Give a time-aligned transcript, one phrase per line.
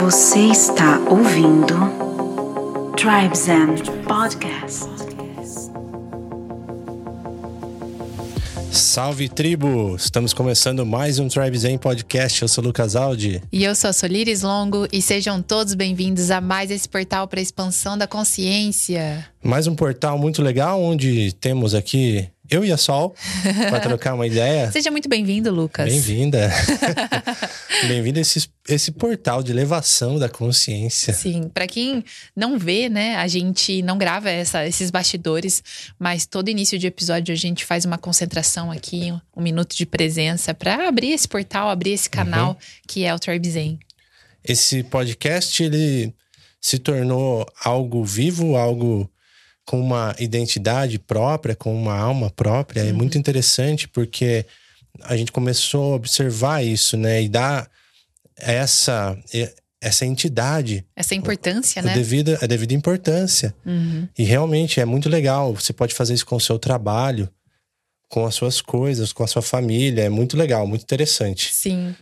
[0.00, 1.74] Você está ouvindo
[2.96, 3.76] Tribes and
[4.06, 4.84] Podcast.
[8.70, 9.96] Salve tribo!
[9.96, 12.42] Estamos começando mais um Tribe Zen Podcast.
[12.42, 13.42] Eu sou o Lucas Aldi.
[13.50, 17.40] E eu sou a Solires Longo e sejam todos bem-vindos a mais esse portal para
[17.40, 19.26] expansão da consciência.
[19.42, 23.14] Mais um portal muito legal onde temos aqui eu e a Sol
[23.68, 24.70] para trocar uma ideia.
[24.72, 25.88] Seja muito bem-vindo, Lucas.
[25.88, 26.50] Bem-vinda.
[27.86, 31.12] Bem-vindo a esse, esse portal de elevação da consciência.
[31.12, 32.04] Sim, para quem
[32.34, 35.62] não vê, né, a gente não grava essa, esses bastidores,
[35.98, 40.54] mas todo início de episódio a gente faz uma concentração aqui, um minuto de presença
[40.54, 42.56] para abrir esse portal, abrir esse canal uhum.
[42.88, 43.78] que é o Tribe Zen.
[44.42, 46.14] Esse podcast ele
[46.60, 49.10] se tornou algo vivo, algo
[49.66, 52.84] com uma identidade própria, com uma alma própria.
[52.84, 52.88] Uhum.
[52.88, 54.46] É muito interessante porque
[55.02, 57.22] a gente começou a observar isso, né?
[57.22, 57.68] E dar
[58.38, 59.18] essa
[59.80, 60.84] essa entidade.
[60.96, 61.94] Essa importância, né?
[61.94, 63.54] Devida, a devida importância.
[63.64, 64.08] Uhum.
[64.16, 65.54] E realmente é muito legal.
[65.54, 67.28] Você pode fazer isso com o seu trabalho,
[68.08, 70.02] com as suas coisas, com a sua família.
[70.04, 71.52] É muito legal, muito interessante.
[71.52, 71.94] Sim.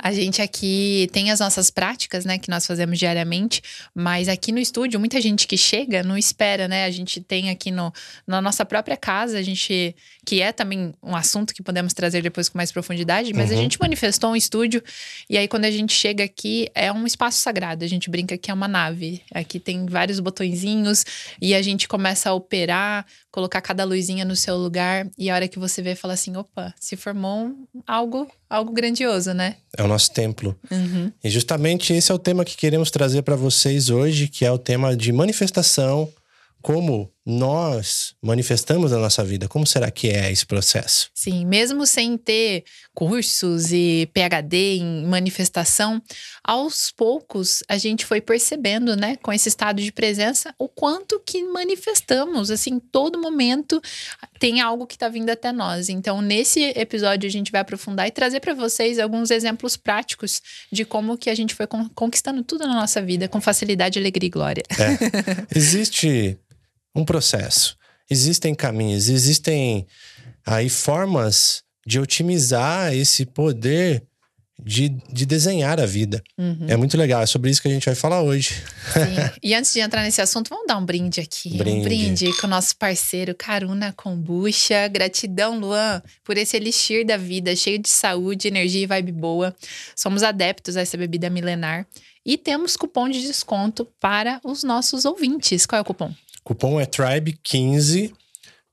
[0.00, 3.60] A gente aqui tem as nossas práticas, né, que nós fazemos diariamente,
[3.94, 6.84] mas aqui no estúdio, muita gente que chega não espera, né?
[6.84, 7.92] A gente tem aqui no,
[8.26, 12.48] na nossa própria casa, a gente, que é também um assunto que podemos trazer depois
[12.48, 13.58] com mais profundidade, mas uhum.
[13.58, 14.82] a gente manifestou um estúdio,
[15.28, 18.50] e aí quando a gente chega aqui, é um espaço sagrado, a gente brinca que
[18.50, 19.22] é uma nave.
[19.34, 21.04] Aqui tem vários botõezinhos,
[21.42, 25.48] e a gente começa a operar, colocar cada luzinha no seu lugar, e a hora
[25.48, 29.56] que você vê, fala assim: opa, se formou um, algo, algo grandioso, né?
[29.76, 30.58] É o nosso templo.
[30.70, 31.12] Uhum.
[31.22, 34.58] E justamente esse é o tema que queremos trazer para vocês hoje, que é o
[34.58, 36.10] tema de manifestação,
[36.62, 39.46] como nós manifestamos a nossa vida.
[39.46, 41.10] Como será que é esse processo?
[41.12, 46.02] Sim, mesmo sem ter cursos e PhD em manifestação,
[46.42, 51.42] aos poucos a gente foi percebendo, né, com esse estado de presença, o quanto que
[51.44, 53.78] manifestamos, assim, todo momento
[54.40, 55.90] tem algo que está vindo até nós.
[55.90, 60.40] Então, nesse episódio a gente vai aprofundar e trazer para vocês alguns exemplos práticos
[60.72, 64.30] de como que a gente foi conquistando tudo na nossa vida com facilidade, alegria e
[64.30, 64.62] glória.
[64.78, 65.44] É.
[65.54, 66.38] Existe
[66.98, 67.76] um processo.
[68.10, 69.86] Existem caminhos, existem
[70.44, 74.02] aí formas de otimizar esse poder
[74.60, 76.22] de, de desenhar a vida.
[76.36, 76.66] Uhum.
[76.68, 78.54] É muito legal, é sobre isso que a gente vai falar hoje.
[78.92, 79.38] Sim.
[79.42, 81.56] E antes de entrar nesse assunto, vamos dar um brinde aqui.
[81.56, 81.78] Brinde.
[81.78, 84.88] Um brinde com o nosso parceiro Caruna Kombucha.
[84.88, 89.54] Gratidão, Luan, por esse elixir da vida, cheio de saúde, energia e vibe boa.
[89.94, 91.86] Somos adeptos a essa bebida milenar.
[92.26, 95.64] E temos cupom de desconto para os nossos ouvintes.
[95.64, 96.12] Qual é o cupom?
[96.48, 98.10] Cupom é TRIBE15,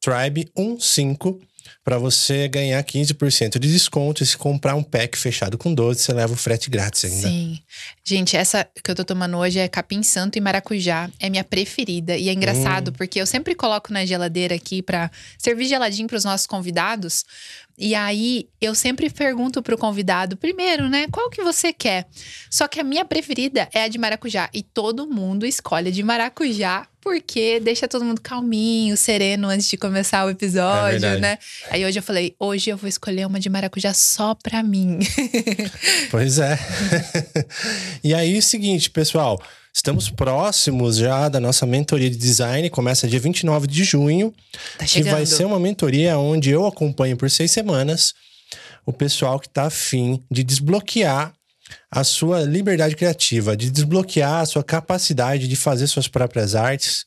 [0.02, 1.42] TRIBE15,
[1.84, 4.24] para você ganhar 15% de desconto.
[4.24, 7.28] E se comprar um pack fechado com 12, você leva o frete grátis ainda.
[7.28, 7.60] Sim.
[8.04, 11.10] Gente, essa que eu tô tomando hoje é capim santo e maracujá.
[11.20, 12.16] É minha preferida.
[12.16, 12.94] E é engraçado, hum.
[12.94, 17.26] porque eu sempre coloco na geladeira aqui para servir geladinho para os nossos convidados.
[17.78, 22.08] E aí eu sempre pergunto pro convidado, primeiro, né, qual que você quer?
[22.50, 26.02] Só que a minha preferida é a de maracujá e todo mundo escolhe a de
[26.02, 31.38] maracujá porque deixa todo mundo calminho, sereno antes de começar o episódio, é né?
[31.70, 34.98] Aí hoje eu falei, hoje eu vou escolher uma de maracujá só pra mim.
[36.10, 36.58] Pois é.
[38.04, 39.40] e aí, seguinte, pessoal,
[39.72, 44.34] Estamos próximos já da nossa mentoria de design, começa dia 29 de junho.
[44.78, 48.14] Tá que vai ser uma mentoria onde eu acompanho por seis semanas
[48.86, 51.34] o pessoal que está afim de desbloquear
[51.90, 57.06] a sua liberdade criativa, de desbloquear a sua capacidade de fazer suas próprias artes.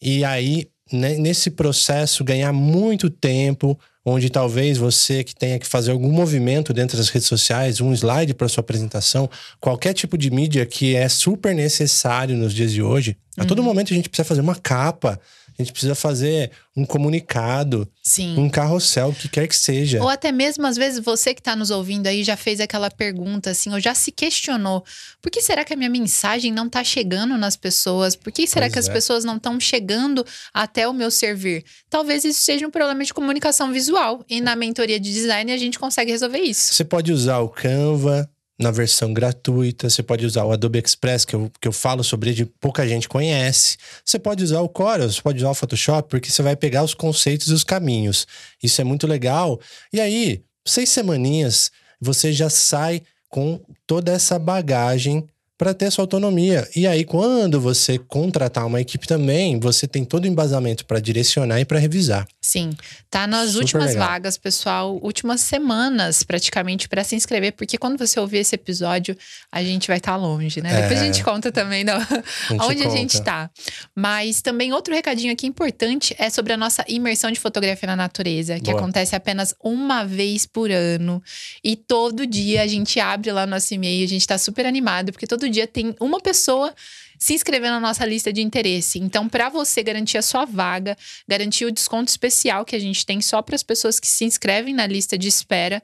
[0.00, 5.90] E aí, né, nesse processo, ganhar muito tempo, onde talvez você que tenha que fazer
[5.90, 9.28] algum movimento dentro das redes sociais, um slide para sua apresentação,
[9.60, 13.16] qualquer tipo de mídia que é super necessário nos dias de hoje.
[13.36, 13.64] A todo uhum.
[13.64, 15.20] momento a gente precisa fazer uma capa,
[15.60, 18.38] a gente precisa fazer um comunicado, Sim.
[18.38, 20.00] um carrossel, o que quer que seja.
[20.02, 23.50] Ou até mesmo, às vezes, você que está nos ouvindo aí já fez aquela pergunta
[23.50, 24.84] assim, ou já se questionou:
[25.20, 28.16] por que será que a minha mensagem não está chegando nas pessoas?
[28.16, 28.80] Por que será pois que é.
[28.80, 30.24] as pessoas não estão chegando
[30.54, 31.64] até o meu servir?
[31.88, 34.24] Talvez isso seja um problema de comunicação visual.
[34.28, 36.72] E na mentoria de design a gente consegue resolver isso.
[36.74, 39.88] Você pode usar o Canva, na versão gratuita.
[39.88, 43.08] Você pode usar o Adobe Express, que eu, que eu falo sobre ele, pouca gente
[43.08, 43.78] conhece.
[44.04, 46.92] Você pode usar o Corel, você pode usar o Photoshop, porque você vai pegar os
[46.92, 48.26] conceitos e os caminhos.
[48.62, 49.58] Isso é muito legal.
[49.90, 55.26] E aí, seis semaninhas, você já sai com toda essa bagagem
[55.60, 56.66] para ter sua autonomia.
[56.74, 61.60] E aí, quando você contratar uma equipe também, você tem todo o embasamento para direcionar
[61.60, 62.26] e para revisar.
[62.40, 62.70] Sim,
[63.10, 64.08] tá nas Super últimas legal.
[64.08, 69.14] vagas, pessoal, últimas semanas praticamente para se inscrever, porque quando você ouvir esse episódio,
[69.52, 70.72] a gente vai estar tá longe, né?
[70.72, 70.80] É.
[70.80, 73.50] Depois a gente conta também não, a onde a gente está.
[73.94, 78.58] Mas também outro recadinho aqui importante é sobre a nossa imersão de fotografia na natureza,
[78.58, 78.78] que Boa.
[78.78, 81.22] acontece apenas uma vez por ano.
[81.62, 85.26] E todo dia a gente abre lá nosso e-mail, a gente está super animado, porque
[85.26, 86.74] todo dia tem uma pessoa
[87.18, 88.98] se inscrever na nossa lista de interesse.
[88.98, 90.96] Então, para você garantir a sua vaga,
[91.28, 94.72] garantir o desconto especial que a gente tem só para as pessoas que se inscrevem
[94.72, 95.82] na lista de espera,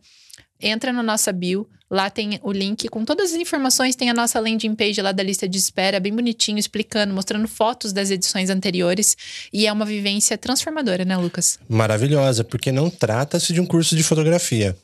[0.59, 1.69] entra na nossa bio.
[1.89, 3.95] Lá tem o link com todas as informações.
[3.95, 7.93] Tem a nossa landing page lá da lista de espera, bem bonitinho, explicando, mostrando fotos
[7.93, 9.17] das edições anteriores.
[9.53, 11.61] E é uma vivência transformadora, né, Lucas?
[11.69, 14.77] Maravilhosa, porque não trata-se de um curso de fotografia.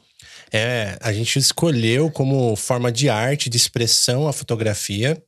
[0.52, 5.22] É, a gente escolheu como forma de arte, de expressão a fotografia.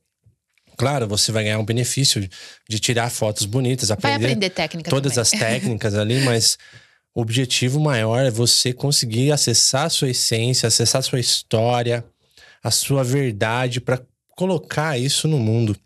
[0.77, 2.29] Claro, você vai ganhar um benefício
[2.69, 5.21] de tirar fotos bonitas, aprender, vai aprender técnica todas também.
[5.21, 6.57] as técnicas ali, mas
[7.13, 12.03] o objetivo maior é você conseguir acessar a sua essência, acessar a sua história,
[12.61, 14.01] a sua verdade para
[14.35, 15.77] colocar isso no mundo.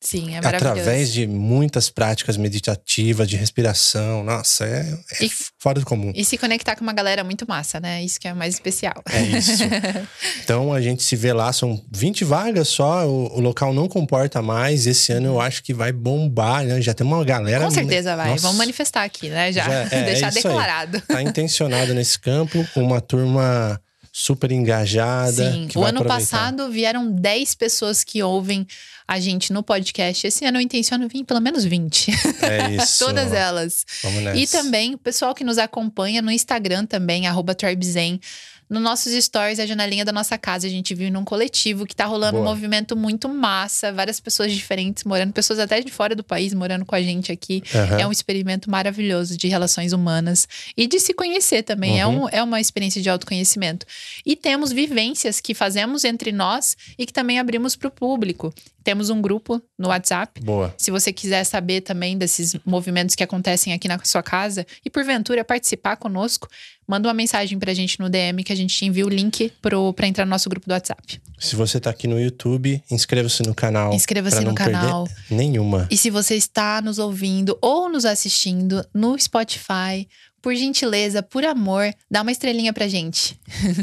[0.00, 0.80] Sim, é maravilhoso.
[0.80, 4.22] Através de muitas práticas meditativas, de respiração.
[4.22, 6.12] Nossa, é, é e, fora do comum.
[6.14, 8.02] E se conectar com uma galera muito massa, né?
[8.04, 9.02] Isso que é mais especial.
[9.10, 9.64] É isso.
[10.44, 14.42] então a gente se vê lá, são 20 vagas só, o, o, local não comporta
[14.42, 14.86] mais.
[14.86, 16.80] Esse ano eu acho que vai bombar, né?
[16.80, 17.64] Já tem uma galera.
[17.64, 18.30] Com certeza vai.
[18.30, 18.42] Nossa.
[18.42, 19.50] Vamos manifestar aqui, né?
[19.50, 20.98] Já, Já é, deixar é declarado.
[21.08, 21.16] Aí.
[21.16, 23.80] Tá intencionado nesse campo, uma turma
[24.18, 25.52] super engajada.
[25.52, 26.04] Sim, o ano aproveitar.
[26.04, 28.66] passado vieram 10 pessoas que ouvem
[29.08, 30.26] a gente no podcast.
[30.26, 32.10] Esse ano eu intenciono vir pelo menos 20.
[32.42, 32.98] É isso.
[33.06, 33.84] Todas elas.
[34.02, 34.38] Vamos nessa.
[34.38, 38.20] E também o pessoal que nos acompanha no Instagram também, arroba Tribezen.
[38.68, 42.04] No nossos stories, a janelinha da nossa casa, a gente viu num coletivo que tá
[42.04, 42.42] rolando Boa.
[42.42, 46.84] um movimento muito massa, várias pessoas diferentes morando, pessoas até de fora do país morando
[46.84, 47.62] com a gente aqui.
[47.72, 47.98] Uhum.
[47.98, 52.00] É um experimento maravilhoso de relações humanas e de se conhecer também.
[52.00, 52.14] É uhum.
[52.14, 53.86] É, um, é uma experiência de autoconhecimento.
[54.24, 58.52] E temos vivências que fazemos entre nós e que também abrimos para o público.
[58.82, 60.40] Temos um grupo no WhatsApp.
[60.40, 60.72] Boa.
[60.78, 65.44] Se você quiser saber também desses movimentos que acontecem aqui na sua casa e porventura
[65.44, 66.48] participar conosco,
[66.86, 70.06] manda uma mensagem pra gente no DM que a gente te envia o link para
[70.06, 71.20] entrar no nosso grupo do WhatsApp.
[71.38, 73.92] Se você tá aqui no YouTube, inscreva-se no canal.
[73.92, 75.08] Inscreva-se no canal.
[75.30, 75.86] Nenhuma.
[75.90, 80.08] E se você está nos ouvindo ou nos assistindo no Spotify,
[80.40, 83.38] por gentileza, por amor, dá uma estrelinha pra gente.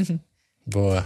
[0.65, 1.05] Boa.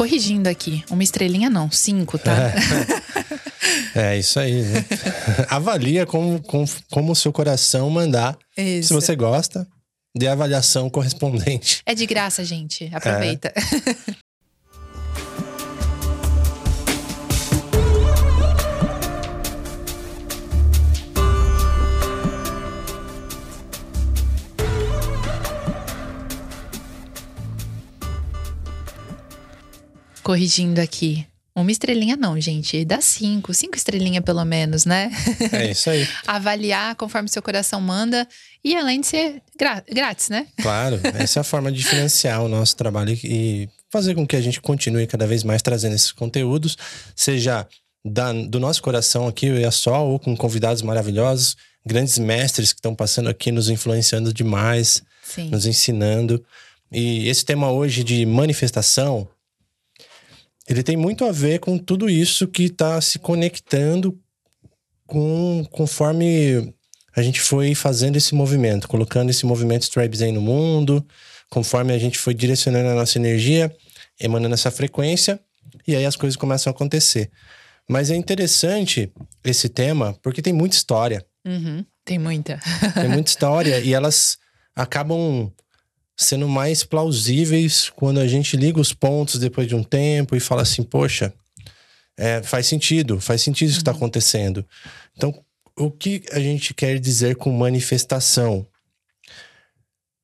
[0.00, 0.82] Corrigindo aqui.
[0.90, 2.34] Uma estrelinha não, cinco, tá?
[3.94, 4.62] É, é isso aí.
[4.62, 4.82] Né?
[5.50, 8.38] Avalia como, como, como o seu coração mandar.
[8.56, 8.88] Isso.
[8.88, 9.68] Se você gosta,
[10.16, 11.82] dê a avaliação correspondente.
[11.84, 12.90] É de graça, gente.
[12.94, 13.52] Aproveita.
[13.54, 14.20] É.
[30.30, 31.26] corrigindo aqui.
[31.56, 32.84] Uma estrelinha não, gente.
[32.84, 33.52] Dá cinco.
[33.52, 35.10] Cinco estrelinhas pelo menos, né?
[35.52, 36.06] É isso aí.
[36.24, 38.28] Avaliar conforme seu coração manda.
[38.62, 39.42] E além de ser
[39.92, 40.46] grátis, né?
[40.62, 41.00] Claro.
[41.14, 44.60] Essa é a forma de financiar o nosso trabalho e fazer com que a gente
[44.60, 46.78] continue cada vez mais trazendo esses conteúdos.
[47.16, 47.66] Seja
[48.04, 51.56] da, do nosso coração aqui, eu e a Sol, ou com convidados maravilhosos.
[51.84, 55.02] Grandes mestres que estão passando aqui, nos influenciando demais.
[55.24, 55.50] Sim.
[55.50, 56.42] Nos ensinando.
[56.92, 59.28] E esse tema hoje de manifestação
[60.70, 64.16] ele tem muito a ver com tudo isso que está se conectando
[65.04, 66.72] com conforme
[67.14, 71.04] a gente foi fazendo esse movimento, colocando esse movimento Stripe no mundo,
[71.50, 73.74] conforme a gente foi direcionando a nossa energia,
[74.20, 75.40] emanando essa frequência,
[75.88, 77.32] e aí as coisas começam a acontecer.
[77.88, 79.12] Mas é interessante
[79.42, 81.26] esse tema porque tem muita história.
[81.44, 82.60] Uhum, tem muita.
[82.94, 84.38] tem muita história e elas
[84.76, 85.50] acabam
[86.20, 90.60] sendo mais plausíveis quando a gente liga os pontos depois de um tempo e fala
[90.60, 91.32] assim, poxa,
[92.14, 93.96] é, faz sentido, faz sentido isso que está uhum.
[93.96, 94.62] acontecendo.
[95.16, 95.34] Então,
[95.74, 98.66] o que a gente quer dizer com manifestação?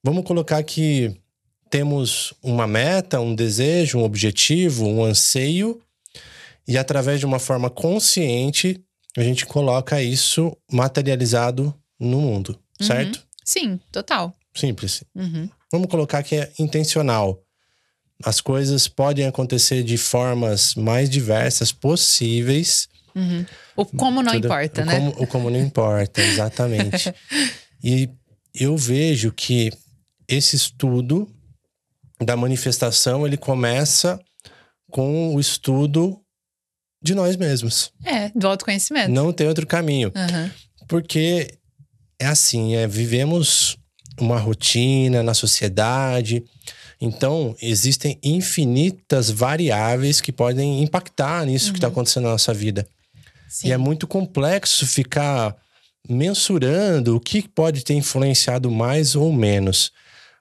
[0.05, 1.17] Vamos colocar que
[1.71, 5.81] temos uma meta, um desejo, um objetivo, um anseio,
[6.69, 8.85] e através de uma forma consciente,
[9.17, 12.87] a gente coloca isso materializado no mundo, uhum.
[12.87, 13.27] certo?
[13.43, 14.36] Sim, total.
[14.57, 15.05] Simples.
[15.15, 15.49] Uhum.
[15.71, 17.43] Vamos colocar que é intencional.
[18.25, 23.47] As coisas podem acontecer de formas mais diversas possíveis, Uhum.
[23.75, 24.95] O como não Tudo, importa, o né?
[24.95, 27.15] Como, o como não importa, exatamente.
[27.83, 28.11] e
[28.55, 29.73] eu vejo que
[30.29, 31.27] esse estudo
[32.21, 34.21] da manifestação ele começa
[34.91, 36.21] com o estudo
[37.03, 37.91] de nós mesmos.
[38.05, 39.11] É, do autoconhecimento.
[39.11, 40.13] Não tem outro caminho.
[40.15, 40.51] Uhum.
[40.87, 41.59] Porque
[42.19, 43.79] é assim, é, vivemos
[44.21, 46.45] uma rotina na sociedade.
[47.01, 51.73] Então, existem infinitas variáveis que podem impactar nisso tá uhum.
[51.73, 52.87] que está acontecendo na nossa vida.
[53.49, 53.69] Sim.
[53.69, 55.57] E é muito complexo ficar
[56.09, 59.93] mensurando o que pode ter influenciado mais ou menos.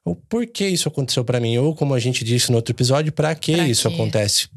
[0.03, 1.57] O por que isso aconteceu para mim?
[1.57, 3.95] Ou, como a gente disse no outro episódio, para que pra isso quê?
[3.95, 4.47] acontece?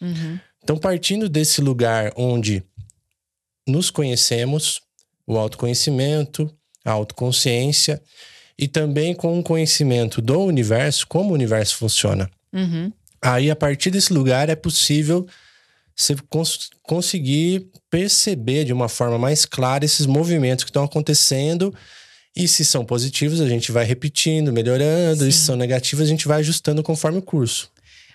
[0.00, 0.38] Uhum.
[0.62, 2.62] Então, partindo desse lugar onde
[3.66, 4.80] nos conhecemos,
[5.26, 6.52] o autoconhecimento,
[6.84, 8.02] a autoconsciência,
[8.60, 12.30] e também com um conhecimento do universo, como o universo funciona.
[12.52, 12.92] Uhum.
[13.22, 15.26] Aí, a partir desse lugar, é possível
[15.96, 21.74] você cons conseguir perceber de uma forma mais clara esses movimentos que estão acontecendo.
[22.36, 25.22] E se são positivos, a gente vai repetindo, melhorando.
[25.22, 25.28] Sim.
[25.28, 27.70] E se são negativos, a gente vai ajustando conforme o curso.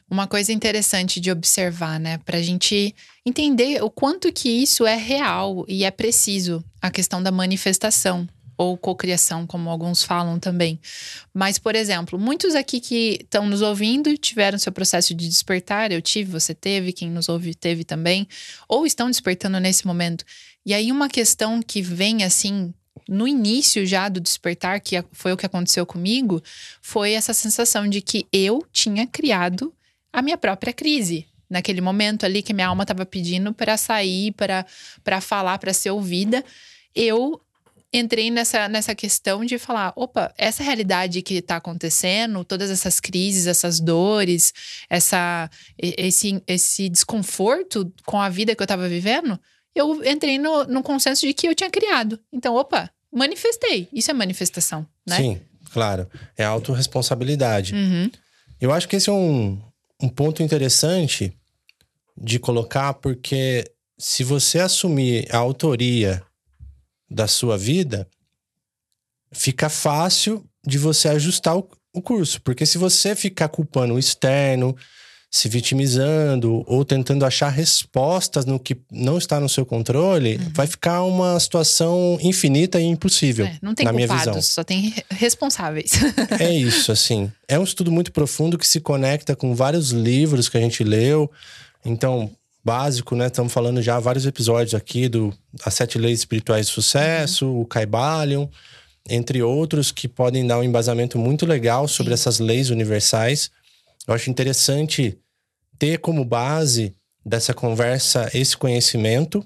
[0.07, 2.19] Uma coisa interessante de observar, né?
[2.19, 2.93] Pra gente
[3.25, 8.77] entender o quanto que isso é real e é preciso, a questão da manifestação ou
[8.77, 10.79] cocriação, como alguns falam também.
[11.33, 16.01] Mas, por exemplo, muitos aqui que estão nos ouvindo tiveram seu processo de despertar, eu
[16.01, 18.27] tive, você teve, quem nos ouve teve também,
[18.67, 20.25] ou estão despertando nesse momento.
[20.65, 22.73] E aí, uma questão que vem assim.
[23.07, 26.41] No início já do despertar, que foi o que aconteceu comigo,
[26.81, 29.71] foi essa sensação de que eu tinha criado
[30.11, 35.21] a minha própria crise naquele momento ali que minha alma estava pedindo para sair, para
[35.21, 36.43] falar, para ser ouvida.
[36.93, 37.41] Eu
[37.97, 43.47] entrei nessa, nessa questão de falar: opa, essa realidade que está acontecendo, todas essas crises,
[43.47, 44.53] essas dores,
[44.89, 49.39] essa, esse, esse desconforto com a vida que eu estava vivendo,
[49.73, 52.19] eu entrei no, no consenso de que eu tinha criado.
[52.31, 53.87] Então, opa, manifestei.
[53.91, 55.17] Isso é manifestação, né?
[55.17, 56.09] Sim, claro.
[56.37, 57.73] É autorresponsabilidade.
[57.73, 58.09] Uhum.
[58.59, 59.61] Eu acho que esse é um,
[60.01, 61.33] um ponto interessante
[62.17, 66.24] de colocar, porque se você assumir a autoria
[67.15, 68.05] da sua vida,
[69.31, 72.41] fica fácil de você ajustar o, o curso.
[72.41, 74.75] Porque se você ficar culpando o externo,
[75.31, 80.51] se vitimizando ou tentando achar respostas no que não está no seu controle, uhum.
[80.53, 83.45] vai ficar uma situação infinita e impossível.
[83.45, 84.41] É, não tem na culpados, minha visão.
[84.41, 85.91] só tem responsáveis.
[86.39, 87.31] é isso, assim.
[87.47, 91.31] É um estudo muito profundo que se conecta com vários livros que a gente leu.
[91.85, 92.29] Então,
[92.65, 93.27] básico, né?
[93.27, 95.31] Estamos falando já vários episódios aqui do
[95.63, 97.61] As Sete Leis Espirituais de Sucesso, uhum.
[97.61, 98.47] o Caibalion,
[99.07, 103.51] entre outros que podem dar um embasamento muito legal sobre essas leis universais.
[104.07, 105.15] Eu acho interessante
[105.77, 109.45] ter como base dessa conversa esse conhecimento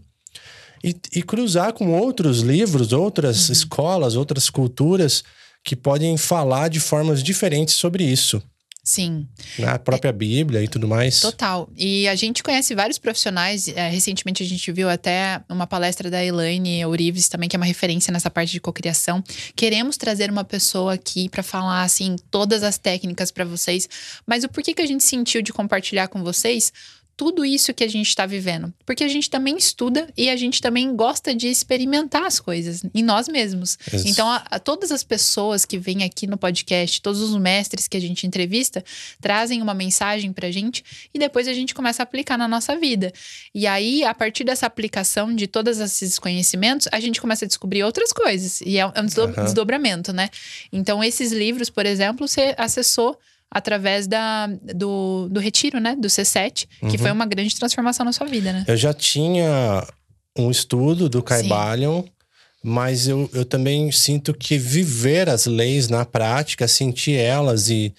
[0.81, 3.53] e, e cruzar com outros livros, outras uhum.
[3.53, 5.25] escolas, outras culturas
[5.61, 8.41] que podem falar de formas diferentes sobre isso.
[8.83, 9.27] Sim.
[9.59, 11.19] Na própria é, Bíblia e tudo mais.
[11.19, 11.69] Total.
[11.77, 13.67] E a gente conhece vários profissionais.
[13.67, 17.65] É, recentemente a gente viu até uma palestra da Elaine Ourives, também, que é uma
[17.65, 19.23] referência nessa parte de cocriação.
[19.55, 23.87] Queremos trazer uma pessoa aqui para falar, assim, todas as técnicas para vocês.
[24.25, 26.73] Mas o porquê que a gente sentiu de compartilhar com vocês?
[27.19, 28.73] Tudo isso que a gente está vivendo.
[28.85, 33.03] Porque a gente também estuda e a gente também gosta de experimentar as coisas em
[33.03, 33.77] nós mesmos.
[33.91, 34.07] Isso.
[34.07, 37.97] Então, a, a, todas as pessoas que vêm aqui no podcast, todos os mestres que
[37.97, 38.81] a gente entrevista,
[39.19, 40.81] trazem uma mensagem para a gente
[41.13, 43.11] e depois a gente começa a aplicar na nossa vida.
[43.53, 47.83] E aí, a partir dessa aplicação de todos esses conhecimentos, a gente começa a descobrir
[47.83, 48.61] outras coisas.
[48.61, 49.43] E é, um uhum.
[49.43, 50.29] desdobramento, né?
[50.71, 53.19] Então, esses livros, por exemplo, você acessou
[53.51, 55.95] através da, do, do retiro, né?
[55.95, 56.89] Do C7, uhum.
[56.89, 58.65] que foi uma grande transformação na sua vida, né?
[58.67, 59.85] Eu já tinha
[60.37, 62.03] um estudo do Caibalion,
[62.63, 67.93] mas eu, eu também sinto que viver as leis na prática, sentir elas e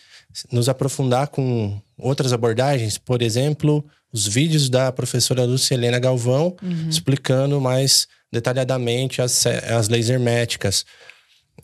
[0.52, 6.88] nos aprofundar com outras abordagens, por exemplo, os vídeos da professora Lúcia Helena Galvão uhum.
[6.88, 10.85] explicando mais detalhadamente as, as leis herméticas.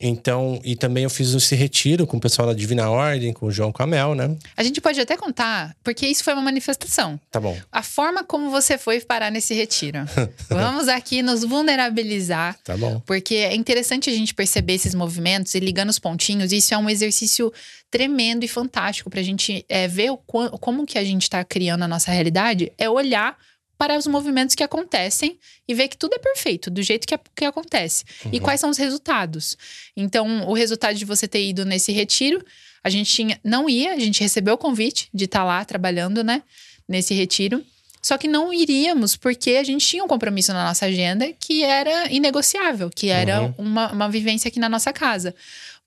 [0.00, 3.50] Então, e também eu fiz esse retiro com o pessoal da Divina Ordem, com o
[3.50, 4.36] João Camel, né?
[4.56, 7.18] A gente pode até contar, porque isso foi uma manifestação.
[7.30, 7.56] Tá bom.
[7.70, 9.98] A forma como você foi parar nesse retiro.
[10.48, 12.56] Vamos aqui nos vulnerabilizar.
[12.64, 13.00] Tá bom.
[13.06, 16.52] Porque é interessante a gente perceber esses movimentos e ligando os pontinhos.
[16.52, 17.52] Isso é um exercício
[17.90, 21.88] tremendo e fantástico pra gente é, ver o, como que a gente tá criando a
[21.88, 22.72] nossa realidade.
[22.76, 23.36] É olhar
[23.78, 27.44] para os movimentos que acontecem e ver que tudo é perfeito, do jeito que, que
[27.44, 28.04] acontece.
[28.24, 28.30] Uhum.
[28.32, 29.56] E quais são os resultados.
[29.96, 32.44] Então, o resultado de você ter ido nesse retiro,
[32.82, 36.42] a gente tinha, não ia, a gente recebeu o convite de estar lá trabalhando, né,
[36.88, 37.64] nesse retiro.
[38.00, 42.10] Só que não iríamos porque a gente tinha um compromisso na nossa agenda que era
[42.10, 43.54] inegociável, que era uhum.
[43.58, 45.34] uma, uma vivência aqui na nossa casa.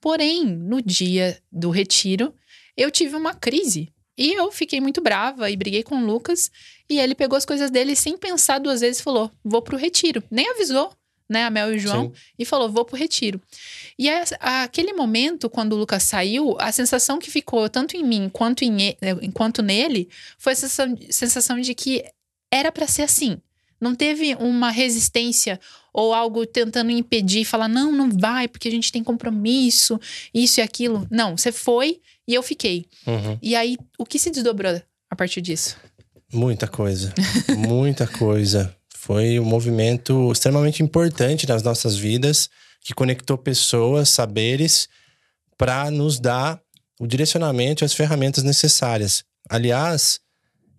[0.01, 2.33] Porém, no dia do retiro,
[2.75, 3.89] eu tive uma crise.
[4.19, 6.51] E eu fiquei muito brava e briguei com o Lucas.
[6.89, 10.21] E ele pegou as coisas dele sem pensar duas vezes e falou: vou pro retiro.
[10.29, 10.91] Nem avisou,
[11.29, 12.21] né, a Mel e o João, Sim.
[12.37, 13.41] e falou: vou pro retiro.
[13.97, 18.03] E a, a, aquele momento, quando o Lucas saiu, a sensação que ficou tanto em
[18.03, 18.97] mim quanto, em,
[19.33, 22.03] quanto nele foi a sensação, sensação de que
[22.51, 23.37] era para ser assim.
[23.79, 25.57] Não teve uma resistência
[25.93, 29.97] ou algo tentando impedir, falar, não, não vai, porque a gente tem compromisso,
[30.33, 31.07] isso e aquilo.
[31.09, 32.85] Não, você foi e eu fiquei.
[33.07, 33.39] Uhum.
[33.41, 35.75] E aí, o que se desdobrou a partir disso?
[36.31, 37.11] Muita coisa.
[37.57, 38.75] muita coisa.
[38.95, 42.47] Foi um movimento extremamente importante nas nossas vidas,
[42.81, 44.87] que conectou pessoas, saberes,
[45.57, 46.61] para nos dar
[46.99, 49.23] o direcionamento e as ferramentas necessárias.
[49.49, 50.19] Aliás,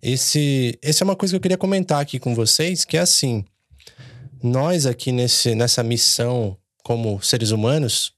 [0.01, 3.43] esse, esse é uma coisa que eu queria comentar aqui com vocês, que é assim,
[4.41, 8.13] nós aqui nesse, nessa missão como seres humanos,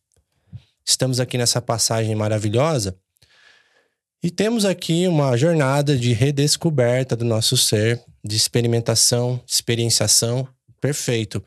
[0.85, 2.95] estamos aqui nessa passagem maravilhosa
[4.23, 10.47] e temos aqui uma jornada de redescoberta do nosso ser, de experimentação, de experienciação,
[10.79, 11.43] perfeito.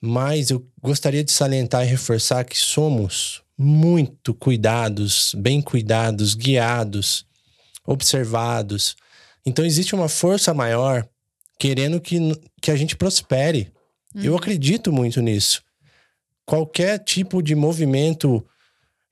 [0.00, 7.26] Mas eu gostaria de salientar e reforçar que somos muito cuidados, bem cuidados, guiados,
[7.86, 8.96] observados.
[9.44, 11.06] Então existe uma força maior
[11.58, 12.18] querendo que,
[12.62, 13.70] que a gente prospere.
[14.14, 14.22] Uhum.
[14.22, 15.62] Eu acredito muito nisso.
[16.46, 18.42] Qualquer tipo de movimento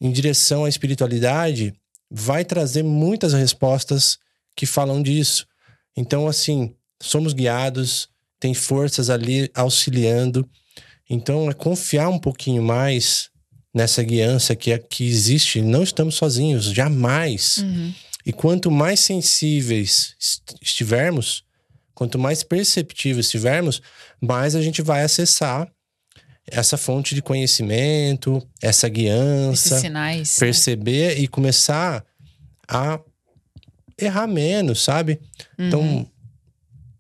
[0.01, 1.75] em direção à espiritualidade
[2.13, 4.19] vai trazer muitas respostas
[4.55, 5.47] que falam disso.
[5.97, 10.49] Então, assim, somos guiados, tem forças ali auxiliando.
[11.09, 13.31] Então, é confiar um pouquinho mais
[13.75, 15.63] nessa guiança que, que existe.
[15.63, 17.59] Não estamos sozinhos, jamais.
[17.59, 17.95] Uhum.
[18.27, 20.15] E quanto mais sensíveis
[20.61, 21.45] estivermos,
[21.95, 23.81] quanto mais perceptíveis estivermos,
[24.21, 25.67] mais a gente vai acessar
[26.47, 30.47] essa fonte de conhecimento, essa guiança, sinais, né?
[30.47, 31.21] perceber né?
[31.21, 32.05] e começar
[32.69, 32.99] a
[33.99, 35.21] errar menos, sabe?
[35.59, 36.01] Então, uhum.
[36.01, 36.13] Então,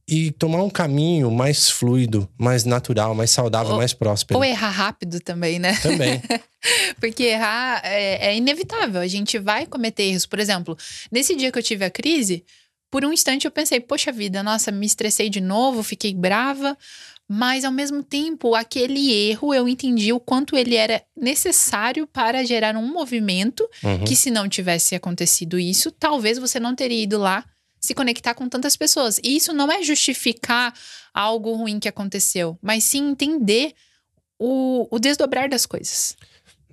[0.08, 4.38] e tomar um caminho mais fluido, mais natural, mais saudável, ou, mais próspero.
[4.38, 5.74] Ou errar rápido também, né?
[5.80, 6.20] Também.
[7.00, 10.26] Porque errar é, é, inevitável, a gente vai cometer erros.
[10.26, 10.76] Por exemplo,
[11.10, 12.44] nesse dia que eu tive a crise,
[12.90, 16.76] por um instante eu pensei, poxa vida, nossa, me estressei de novo, fiquei brava.
[17.28, 22.76] Mas ao mesmo tempo, aquele erro eu entendi o quanto ele era necessário para gerar
[22.76, 24.04] um movimento uhum.
[24.04, 27.44] que, se não tivesse acontecido isso, talvez você não teria ido lá
[27.80, 29.18] se conectar com tantas pessoas.
[29.24, 30.74] E isso não é justificar
[31.14, 33.74] algo ruim que aconteceu, mas sim entender
[34.38, 36.16] o, o desdobrar das coisas,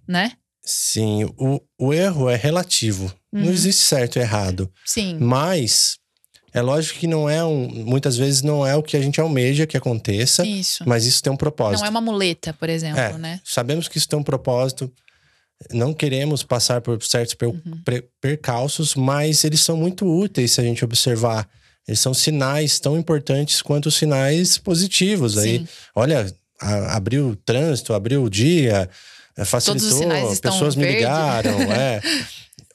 [0.07, 0.33] né?
[0.62, 3.05] Sim, o, o erro é relativo.
[3.31, 3.45] Uhum.
[3.45, 4.71] Não existe certo e errado.
[4.85, 5.17] Sim.
[5.19, 5.98] Mas
[6.53, 7.67] é lógico que não é um.
[7.67, 10.45] Muitas vezes não é o que a gente almeja que aconteça.
[10.45, 10.83] Isso.
[10.88, 11.79] Mas isso tem um propósito.
[11.79, 13.41] Não é uma muleta, por exemplo, é, né?
[13.43, 14.91] Sabemos que isso tem um propósito.
[15.71, 17.62] Não queremos passar por certos per, uhum.
[18.21, 21.47] percalços, mas eles são muito úteis se a gente observar.
[21.88, 25.33] Eles são sinais tão importantes quanto os sinais positivos.
[25.33, 25.39] Sim.
[25.41, 28.89] Aí, olha, a, abriu o trânsito, abriu o dia,
[29.45, 32.01] facilitou, pessoas me ligaram, é.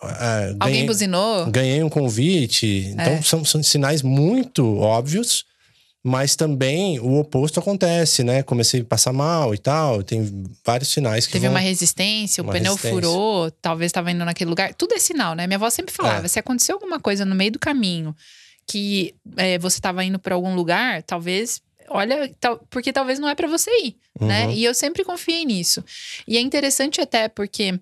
[0.08, 1.46] É, Alguém buzinou?
[1.46, 2.88] Ganhei um convite.
[2.92, 3.22] Então, é.
[3.22, 5.44] são, são sinais muito óbvios,
[6.02, 8.42] mas também o oposto acontece, né?
[8.42, 10.02] Comecei a passar mal e tal.
[10.02, 11.32] Tem vários sinais que.
[11.32, 11.54] Teve vão...
[11.54, 12.94] uma resistência, o uma pneu resistência.
[12.94, 14.74] furou, talvez estava indo naquele lugar.
[14.74, 15.46] Tudo é sinal, né?
[15.46, 16.28] Minha avó sempre falava: é.
[16.28, 18.14] se aconteceu alguma coisa no meio do caminho
[18.66, 23.34] que é, você estava indo para algum lugar, talvez olha, tal, porque talvez não é
[23.34, 24.44] para você ir, né?
[24.44, 24.48] uhum.
[24.48, 24.54] né?
[24.54, 25.84] E eu sempre confiei nisso.
[26.26, 27.78] E é interessante até porque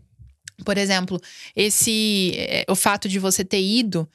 [0.65, 1.21] por exemplo,
[1.55, 4.09] esse é, o fato de você ter ido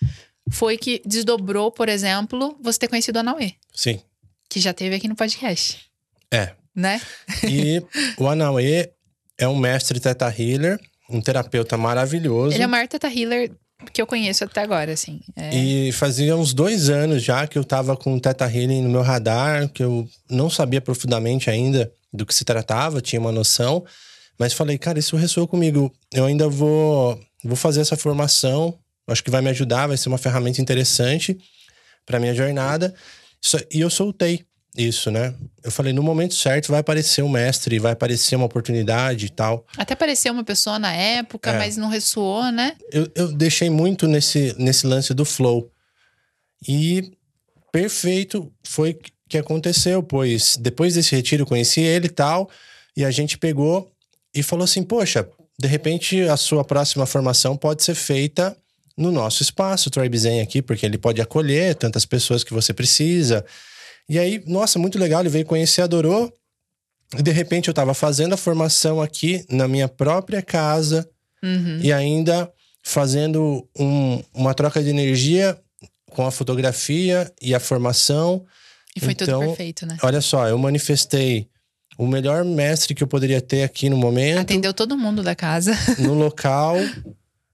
[0.50, 3.54] foi que desdobrou, por exemplo, você ter conhecido a Anauê.
[3.74, 4.00] Sim.
[4.50, 5.80] Que já teve aqui no podcast.
[6.32, 6.54] É.
[6.74, 7.02] Né?
[7.44, 7.82] E
[8.18, 8.92] o Anauê
[9.38, 12.56] é um mestre Teta Healer, um terapeuta maravilhoso.
[12.56, 13.52] Ele é o maior Teta Healer
[13.94, 15.22] que eu conheço até agora, assim.
[15.36, 15.56] É...
[15.56, 19.02] E fazia uns dois anos já que eu tava com o Teta Healing no meu
[19.02, 23.86] radar, que eu não sabia profundamente ainda do que se tratava, tinha uma noção.
[24.38, 25.92] Mas falei, cara, isso ressoou comigo.
[26.14, 28.78] Eu ainda vou, vou fazer essa formação.
[29.08, 31.38] Acho que vai me ajudar, vai ser uma ferramenta interessante
[32.06, 32.94] para minha jornada.
[33.72, 34.46] E eu soltei
[34.76, 35.34] isso, né?
[35.64, 39.66] Eu falei, no momento certo vai aparecer um mestre, vai aparecer uma oportunidade e tal.
[39.76, 41.58] Até apareceu uma pessoa na época, é.
[41.58, 42.76] mas não ressoou, né?
[42.92, 45.72] Eu, eu deixei muito nesse, nesse lance do flow.
[46.68, 47.12] E
[47.72, 52.50] perfeito foi que aconteceu, pois depois desse retiro eu conheci ele e tal,
[52.96, 53.92] e a gente pegou
[54.34, 55.28] e falou assim: Poxa,
[55.60, 58.56] de repente a sua próxima formação pode ser feita
[58.98, 63.46] no nosso espaço, Tribe Zen aqui, porque ele pode acolher tantas pessoas que você precisa.
[64.10, 66.34] E aí, nossa, muito legal, ele veio conhecer, adorou.
[67.18, 71.08] E de repente eu estava fazendo a formação aqui na minha própria casa
[71.44, 71.80] uhum.
[71.82, 72.52] e ainda
[72.84, 75.58] fazendo um, uma troca de energia
[76.12, 78.46] com a fotografia e a formação.
[78.96, 79.98] E foi então, tudo perfeito, né?
[80.02, 81.48] Olha só, eu manifestei
[81.98, 84.40] o melhor mestre que eu poderia ter aqui no momento.
[84.40, 85.74] Atendeu todo mundo da casa.
[85.98, 86.78] No local,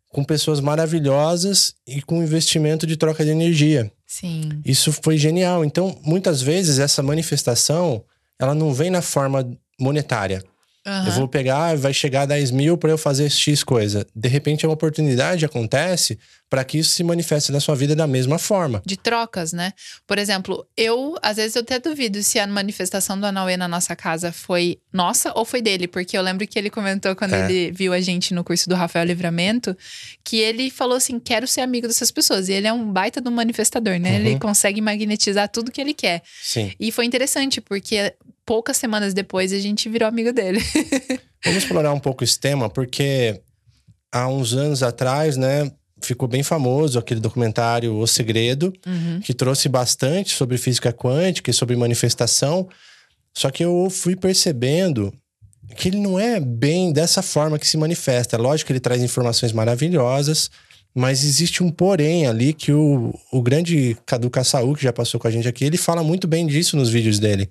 [0.10, 3.92] com pessoas maravilhosas e com investimento de troca de energia.
[4.06, 4.62] Sim.
[4.66, 5.64] Isso foi genial.
[5.64, 8.04] Então, muitas vezes, essa manifestação,
[8.38, 10.44] ela não vem na forma monetária.
[10.86, 11.06] Uhum.
[11.06, 14.06] Eu vou pegar, vai chegar a 10 mil para eu fazer X coisa.
[14.14, 16.20] De repente, uma oportunidade acontece
[16.50, 18.82] para que isso se manifeste na sua vida da mesma forma.
[18.86, 19.74] De trocas, né?
[20.06, 23.96] Por exemplo, eu, às vezes, eu até duvido se a manifestação do Anauê na nossa
[23.96, 27.50] casa foi nossa ou foi dele, porque eu lembro que ele comentou quando é.
[27.50, 29.76] ele viu a gente no curso do Rafael Livramento,
[30.24, 32.50] que ele falou assim: quero ser amigo dessas pessoas.
[32.50, 34.12] E ele é um baita do manifestador, né?
[34.12, 34.16] Uhum.
[34.18, 36.22] Ele consegue magnetizar tudo que ele quer.
[36.44, 36.72] Sim.
[36.80, 38.14] E foi interessante, porque
[38.46, 40.60] poucas semanas depois a gente virou amigo dele.
[41.44, 43.42] Vamos explorar um pouco esse tema, porque
[44.12, 49.20] há uns anos atrás, né, ficou bem famoso aquele documentário O Segredo, uhum.
[49.22, 52.68] que trouxe bastante sobre física quântica e sobre manifestação.
[53.34, 55.14] Só que eu fui percebendo
[55.76, 58.38] que ele não é bem dessa forma que se manifesta.
[58.38, 60.52] Lógico que ele traz informações maravilhosas,
[60.94, 65.28] mas existe um porém ali que o, o grande Cadu Kassaú, que já passou com
[65.28, 67.50] a gente aqui, ele fala muito bem disso nos vídeos dele.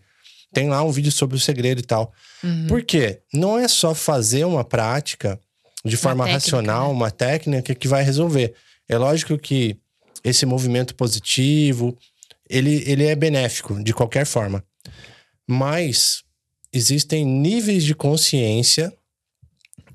[0.53, 2.12] Tem lá um vídeo sobre o segredo e tal.
[2.43, 2.67] Uhum.
[2.67, 3.21] Por quê?
[3.33, 5.41] Não é só fazer uma prática
[5.85, 6.95] de forma técnica, racional, né?
[6.95, 8.55] uma técnica que vai resolver.
[8.88, 9.77] É lógico que
[10.23, 11.97] esse movimento positivo,
[12.49, 14.65] ele, ele é benéfico de qualquer forma.
[15.49, 16.23] Mas
[16.73, 18.93] existem níveis de consciência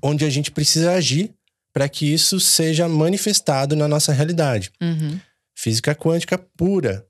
[0.01, 1.33] onde a gente precisa agir
[1.73, 4.71] para que isso seja manifestado na nossa realidade.
[4.81, 5.19] Uhum.
[5.55, 7.05] Física quântica pura.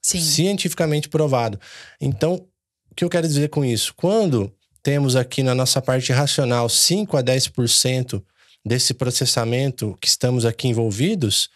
[0.00, 0.20] Sim.
[0.20, 1.58] Cientificamente provado.
[2.00, 2.46] Então,
[2.94, 3.92] o que eu quero dizer com isso?
[3.96, 8.22] Quando temos aqui na nossa parte racional 5 a 10%
[8.64, 11.50] desse processamento que estamos aqui envolvidos,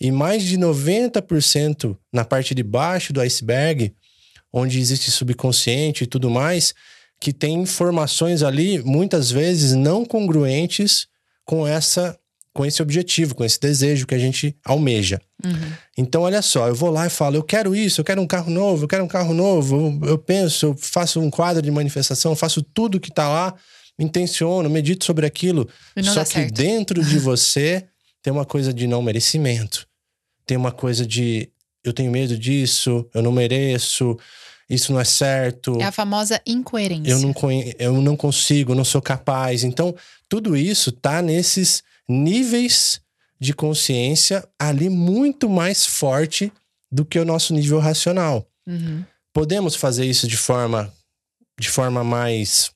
[0.00, 3.94] e mais de 90% na parte de baixo do iceberg,
[4.52, 6.74] onde existe subconsciente e tudo mais,
[7.20, 11.06] que tem informações ali muitas vezes não congruentes
[11.44, 12.18] com essa
[12.52, 15.20] com esse objetivo, com esse desejo que a gente almeja.
[15.44, 15.72] Uhum.
[15.96, 18.50] Então, olha só, eu vou lá e falo, eu quero isso, eu quero um carro
[18.50, 22.62] novo, eu quero um carro novo, eu, penso, eu faço um quadro de manifestação, faço
[22.62, 23.54] tudo que está lá,
[23.98, 25.68] intenciono, medito sobre aquilo.
[26.02, 26.54] Só que certo.
[26.54, 27.86] dentro de você
[28.22, 29.86] tem uma coisa de não merecimento.
[30.44, 31.48] Tem uma coisa de
[31.84, 34.18] eu tenho medo disso, eu não mereço,
[34.68, 35.80] isso não é certo.
[35.80, 37.10] É a famosa incoerência.
[37.10, 37.34] Eu não,
[37.78, 39.64] eu não consigo, não sou capaz.
[39.64, 39.94] Então,
[40.28, 43.00] tudo isso tá nesses níveis
[43.40, 46.52] de consciência ali muito mais forte
[46.90, 48.46] do que o nosso nível racional.
[48.66, 49.04] Uhum.
[49.32, 50.92] Podemos fazer isso de forma,
[51.58, 52.72] de forma mais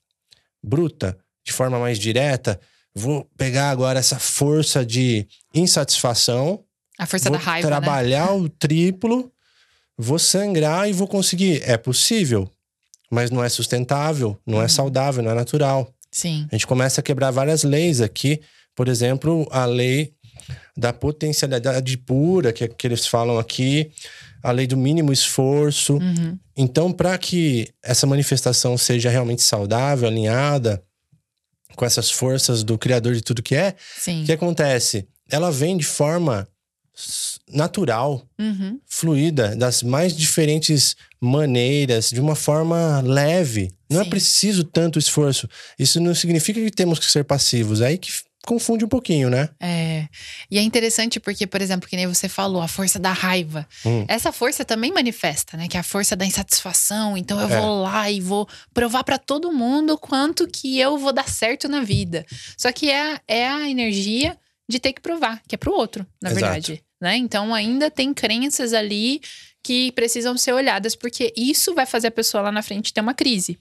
[0.62, 2.58] bruta, de forma mais direta.
[2.94, 6.64] Vou pegar agora essa força de insatisfação.
[6.96, 7.68] A força da raiva.
[7.68, 7.76] Né?
[7.76, 8.32] Trabalhar né?
[8.32, 9.30] o triplo,
[9.98, 11.60] vou sangrar e vou conseguir.
[11.64, 12.48] É possível,
[13.10, 14.64] mas não é sustentável, não é uhum.
[14.64, 15.92] é saudável, não é natural.
[16.10, 16.46] Sim.
[16.50, 18.40] A gente começa a quebrar várias leis aqui
[18.74, 20.14] por exemplo, a lei
[20.76, 23.90] da potencialidade pura, que, é que eles falam aqui,
[24.42, 25.94] a lei do mínimo esforço.
[25.94, 26.38] Uhum.
[26.56, 30.82] Então, para que essa manifestação seja realmente saudável, alinhada
[31.76, 33.74] com essas forças do Criador de tudo que é,
[34.06, 35.08] o que acontece?
[35.30, 36.46] Ela vem de forma
[37.48, 38.78] natural, uhum.
[38.86, 43.72] fluida, das mais diferentes maneiras, de uma forma leve.
[43.90, 44.06] Não é Sim.
[44.06, 45.48] é preciso tanto esforço.
[45.78, 47.80] Isso não significa que temos que ser passivos.
[47.80, 48.10] É aí que
[48.46, 49.48] confunde um pouquinho, né?
[49.60, 50.06] É.
[50.50, 53.66] E é interessante porque, por exemplo, que nem você falou, a força da raiva.
[53.84, 54.04] Hum.
[54.08, 55.68] Essa força também manifesta, né?
[55.68, 57.16] Que é a força da insatisfação.
[57.16, 57.60] Então eu é.
[57.60, 61.80] vou lá e vou provar para todo mundo quanto que eu vou dar certo na
[61.80, 62.24] vida.
[62.56, 64.36] Só que é, é a energia
[64.68, 66.44] de ter que provar, que é pro outro, na Exato.
[66.44, 66.84] verdade.
[67.00, 67.16] Né?
[67.16, 69.20] Então ainda tem crenças ali
[69.62, 73.14] que precisam ser olhadas, porque isso vai fazer a pessoa lá na frente ter uma
[73.14, 73.58] crise.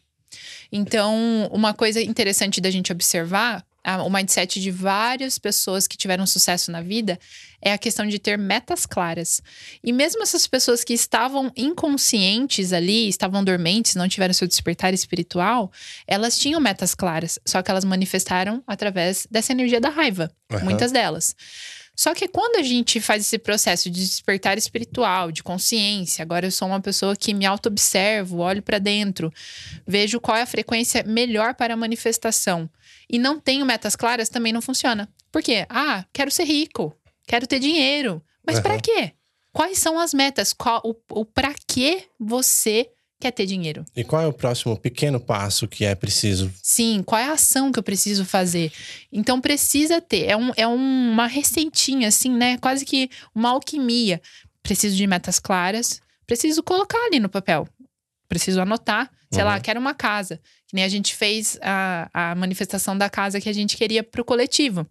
[0.72, 3.63] Então, uma coisa interessante da gente observar
[4.06, 7.19] o mindset de várias pessoas que tiveram sucesso na vida
[7.62, 9.41] é a questão de ter metas claras.
[9.84, 15.72] E mesmo essas pessoas que estavam inconscientes ali, estavam dormentes, não tiveram seu despertar espiritual,
[16.08, 20.63] elas tinham metas claras, só que elas manifestaram através dessa energia da raiva, uhum.
[20.63, 21.36] muitas delas.
[21.96, 26.52] Só que quando a gente faz esse processo de despertar espiritual, de consciência, agora eu
[26.52, 29.32] sou uma pessoa que me auto-observo, olho para dentro,
[29.86, 32.69] vejo qual é a frequência melhor para a manifestação
[33.10, 35.10] e não tenho metas claras, também não funciona.
[35.32, 35.66] Por quê?
[35.70, 36.96] Ah, quero ser rico.
[37.28, 38.22] Quero ter dinheiro.
[38.46, 38.63] Mas uhum.
[38.63, 39.13] para quê?
[39.52, 40.52] Quais são as metas?
[40.52, 42.89] Qual, o, o para que você
[43.20, 43.86] quer ter dinheiro?
[43.96, 46.52] E qual é o próximo pequeno passo que é preciso?
[46.62, 48.72] Sim, qual é a ação que eu preciso fazer?
[49.12, 50.26] Então precisa ter.
[50.26, 52.58] É, um, é uma receitinha, assim, né?
[52.58, 54.22] Quase que uma alquimia.
[54.62, 57.68] Preciso de metas claras, preciso colocar ali no papel.
[58.34, 59.12] Preciso anotar.
[59.32, 59.50] Sei uhum.
[59.50, 60.39] lá, quero uma casa.
[60.67, 64.26] Que nem a gente fez a, a manifestação da casa que a gente queria pro
[64.26, 64.88] coletivo.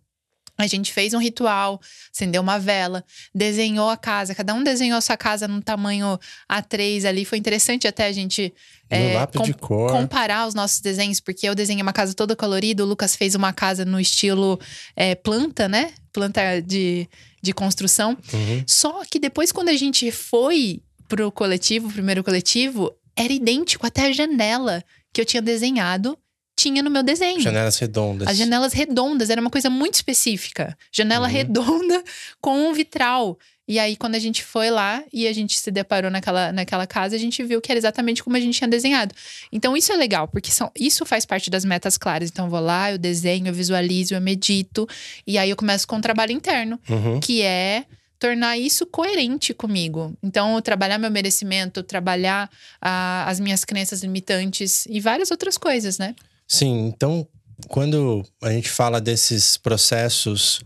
[0.57, 1.81] A gente fez um ritual,
[2.14, 3.02] acendeu uma vela,
[3.35, 4.33] desenhou a casa.
[4.33, 6.16] Cada um desenhou a sua casa num tamanho
[6.48, 7.24] A3 ali.
[7.24, 8.55] Foi interessante até a gente
[8.88, 13.16] é, com, comparar os nossos desenhos, porque eu desenhei uma casa toda colorida, o Lucas
[13.16, 14.61] fez uma casa no estilo
[14.94, 15.94] é, planta, né?
[16.12, 17.09] Planta de,
[17.42, 18.16] de construção.
[18.33, 18.62] Uhum.
[18.64, 24.06] Só que depois, quando a gente foi pro coletivo, o primeiro coletivo, era idêntico até
[24.06, 26.18] a janela que eu tinha desenhado
[26.56, 27.40] tinha no meu desenho.
[27.40, 28.28] Janelas redondas.
[28.28, 30.76] As janelas redondas, era uma coisa muito específica.
[30.92, 31.32] Janela uhum.
[31.32, 32.04] redonda
[32.40, 33.38] com um vitral.
[33.66, 37.16] E aí, quando a gente foi lá e a gente se deparou naquela, naquela casa,
[37.16, 39.14] a gente viu que era exatamente como a gente tinha desenhado.
[39.50, 42.28] Então, isso é legal, porque são, isso faz parte das metas claras.
[42.28, 44.87] Então, eu vou lá, eu desenho, eu visualizo, eu medito.
[45.26, 47.20] E aí, eu começo com um trabalho interno, uhum.
[47.20, 47.85] que é
[48.22, 50.16] tornar isso coerente comigo.
[50.22, 52.48] Então, trabalhar meu merecimento, trabalhar
[52.80, 56.14] ah, as minhas crenças limitantes e várias outras coisas, né?
[56.46, 57.26] Sim, então
[57.66, 60.62] quando a gente fala desses processos,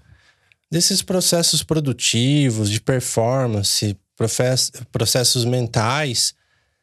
[0.71, 3.97] desses processos produtivos, de performance,
[4.92, 6.35] processos mentais,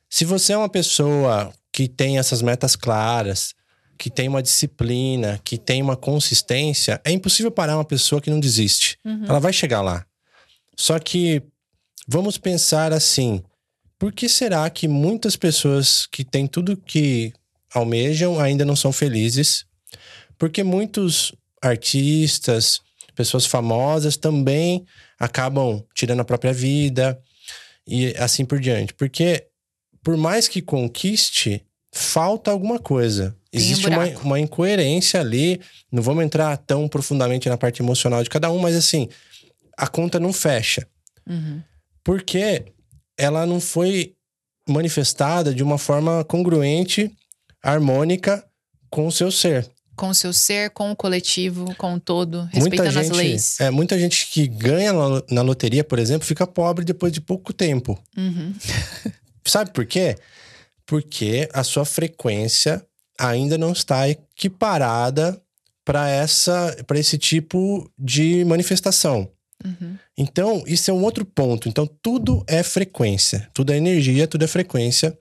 [0.10, 3.54] se você é uma pessoa que tem essas metas claras,
[3.96, 8.40] que tem uma disciplina, que tem uma consistência, é impossível parar uma pessoa que não
[8.40, 8.98] desiste.
[9.06, 9.26] Uhum.
[9.28, 10.04] Ela vai chegar lá.
[10.76, 11.42] Só que
[12.08, 13.44] vamos pensar assim:
[13.98, 17.34] por que será que muitas pessoas que têm tudo que
[17.74, 19.66] almejam ainda não são felizes,
[20.38, 22.82] porque muitos artistas,
[23.16, 24.86] pessoas famosas também
[25.20, 27.20] acabam tirando a própria vida
[27.88, 28.94] e assim por diante.
[28.94, 29.48] Porque
[30.04, 33.36] por mais que conquiste, falta alguma coisa.
[33.52, 35.62] Existe um uma, uma incoerência ali.
[35.92, 39.08] Não vamos entrar tão profundamente na parte emocional de cada um, mas assim,
[39.78, 40.88] a conta não fecha.
[41.28, 41.62] Uhum.
[42.04, 42.66] Porque
[43.18, 44.16] ela não foi
[44.68, 47.12] manifestada de uma forma congruente
[47.62, 48.46] harmônica
[48.90, 49.70] com o seu ser.
[49.96, 53.60] Com o seu ser, com o coletivo, com o todo, respeitando muita gente, as leis.
[53.60, 54.92] É, muita gente que ganha
[55.30, 58.02] na loteria, por exemplo, fica pobre depois de pouco tempo.
[58.18, 58.54] Uhum.
[59.46, 60.16] Sabe por quê?
[60.86, 62.84] Porque a sua frequência
[63.20, 65.40] ainda não está equiparada
[65.86, 69.30] para essa para esse tipo de manifestação.
[69.64, 69.98] Uhum.
[70.18, 71.70] Então, isso é um outro ponto.
[71.70, 75.18] Então, tudo é frequência, tudo é energia, tudo é frequência.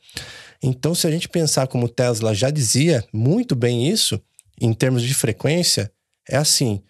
[0.62, 4.20] Então, se a gente pensar como Tesla já dizia muito bem isso,
[4.60, 5.92] em termos de frequência,
[6.28, 6.82] é assim: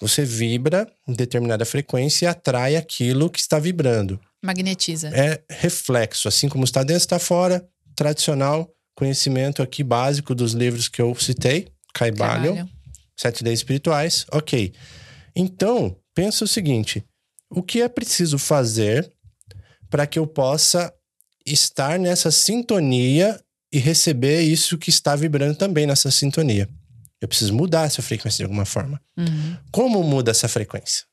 [0.00, 4.20] você vibra em determinada frequência e atrai aquilo que está vibrando.
[4.42, 5.08] Magnetiza.
[5.08, 7.66] É reflexo, assim como está dentro, está fora.
[7.94, 12.66] Tradicional conhecimento aqui básico dos livros que eu citei, Caibalion,
[13.16, 14.26] Sete Leis Espirituais.
[14.32, 14.72] Ok.
[15.34, 17.04] Então, pensa o seguinte:
[17.50, 19.10] o que é preciso fazer
[19.90, 20.92] para que eu possa
[21.44, 23.38] estar nessa sintonia
[23.72, 26.68] e receber isso que está vibrando também nessa sintonia.
[27.20, 29.00] Eu preciso mudar essa frequência de alguma forma.
[29.16, 29.56] Uhum.
[29.70, 31.04] Como muda essa frequência?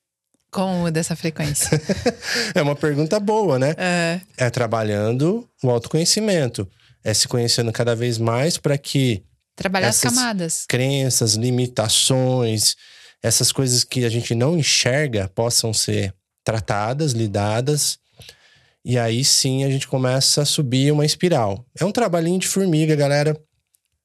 [0.51, 1.69] Como muda essa frequência?
[2.55, 3.75] é uma pergunta boa, né?
[3.77, 4.21] É.
[4.37, 6.67] é trabalhando o autoconhecimento.
[7.03, 9.23] É se conhecendo cada vez mais para que.
[9.55, 10.65] Trabalhar as camadas.
[10.67, 12.75] Crenças, limitações,
[13.21, 17.99] essas coisas que a gente não enxerga possam ser tratadas, lidadas
[18.83, 21.65] e aí sim a gente começa a subir uma espiral.
[21.79, 23.39] É um trabalhinho de formiga, galera.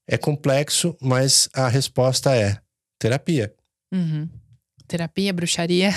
[0.06, 2.58] É complexo, mas a resposta é
[2.98, 3.54] terapia.
[3.92, 4.28] Uhum.
[4.86, 5.90] Terapia, bruxaria.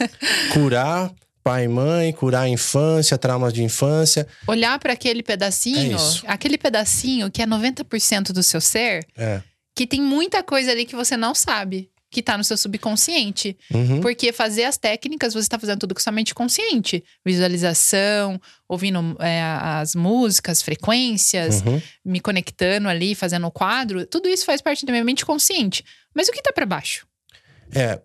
[0.54, 4.26] Curar pai e mãe, curar a infância, traumas de infância.
[4.46, 9.42] Olhar para aquele pedacinho, é aquele pedacinho que é 90% do seu ser, é.
[9.74, 13.56] que tem muita coisa ali que você não sabe que tá no seu subconsciente.
[13.72, 14.00] Uhum.
[14.00, 17.04] Porque fazer as técnicas, você tá fazendo tudo com sua mente consciente.
[17.24, 21.80] Visualização, ouvindo é, as músicas, frequências, uhum.
[22.04, 24.04] me conectando ali, fazendo o quadro.
[24.06, 25.84] Tudo isso faz parte da minha mente consciente.
[26.14, 27.06] Mas o que tá para baixo?
[27.72, 28.00] É.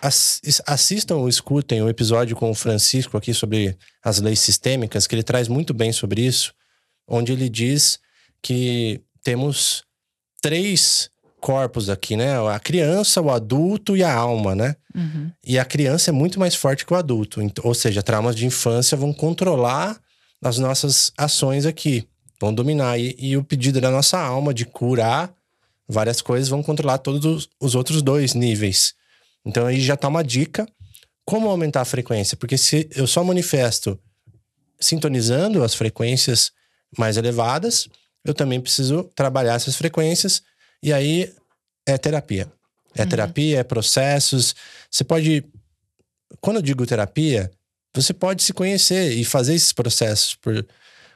[0.00, 5.24] Assistam ou escutem o episódio com o Francisco aqui sobre as leis sistêmicas, que ele
[5.24, 6.54] traz muito bem sobre isso,
[7.08, 7.98] onde ele diz
[8.40, 9.82] que temos
[10.40, 12.36] três corpos aqui, né?
[12.48, 14.76] A criança, o adulto e a alma, né?
[14.94, 15.30] Uhum.
[15.44, 17.40] E a criança é muito mais forte que o adulto.
[17.62, 19.98] Ou seja, traumas de infância vão controlar
[20.42, 22.06] as nossas ações aqui,
[22.40, 22.98] vão dominar.
[22.98, 25.32] E, e o pedido da nossa alma de curar
[25.88, 28.94] várias coisas vão controlar todos os, os outros dois níveis.
[29.44, 30.66] Então aí já tá uma dica.
[31.24, 32.36] como aumentar a frequência?
[32.36, 33.98] Porque se eu só manifesto
[34.80, 36.52] sintonizando as frequências
[36.96, 37.88] mais elevadas,
[38.24, 40.42] eu também preciso trabalhar essas frequências
[40.82, 41.32] e aí
[41.86, 42.50] é terapia.
[42.94, 43.08] É uhum.
[43.08, 44.54] terapia, é processos.
[44.90, 45.44] Você pode.
[46.40, 47.50] Quando eu digo terapia,
[47.94, 50.66] você pode se conhecer e fazer esses processos por,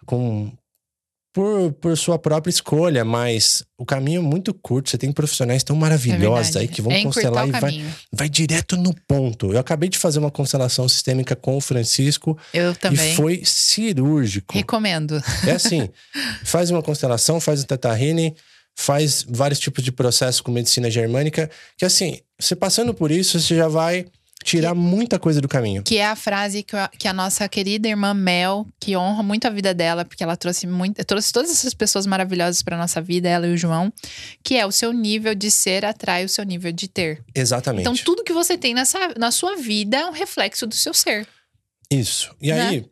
[0.06, 0.50] com,
[1.32, 4.90] por, por sua própria escolha, mas o caminho é muito curto.
[4.90, 8.76] Você tem profissionais tão maravilhosos é aí que vão é constelar e vai, vai direto
[8.76, 9.52] no ponto.
[9.52, 12.38] Eu acabei de fazer uma constelação sistêmica com o Francisco.
[12.54, 13.12] Eu também.
[13.12, 14.54] E foi cirúrgico.
[14.54, 15.22] Recomendo.
[15.46, 15.88] É assim:
[16.44, 18.34] faz uma constelação, faz o Teta Healing,
[18.76, 23.56] faz vários tipos de processos com medicina germânica, que assim, você passando por isso, você
[23.56, 24.06] já vai
[24.42, 25.82] tirar muita coisa do caminho.
[25.82, 29.50] Que é a frase que, que a nossa querida irmã Mel, que honra muito a
[29.50, 33.46] vida dela, porque ela trouxe muito, trouxe todas essas pessoas maravilhosas para nossa vida, ela
[33.46, 33.92] e o João,
[34.42, 37.22] que é o seu nível de ser atrai o seu nível de ter.
[37.34, 37.82] Exatamente.
[37.82, 41.26] Então tudo que você tem nessa, na sua vida é um reflexo do seu ser.
[41.90, 42.34] Isso.
[42.40, 42.68] E né?
[42.68, 42.86] aí,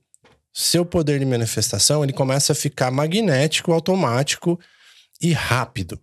[0.53, 4.59] seu poder de manifestação, ele começa a ficar magnético, automático
[5.21, 5.99] e rápido.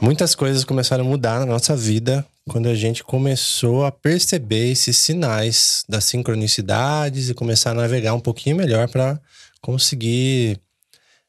[0.00, 4.96] Muitas coisas começaram a mudar na nossa vida quando a gente começou a perceber esses
[4.98, 9.20] sinais das sincronicidades e começar a navegar um pouquinho melhor para
[9.60, 10.60] conseguir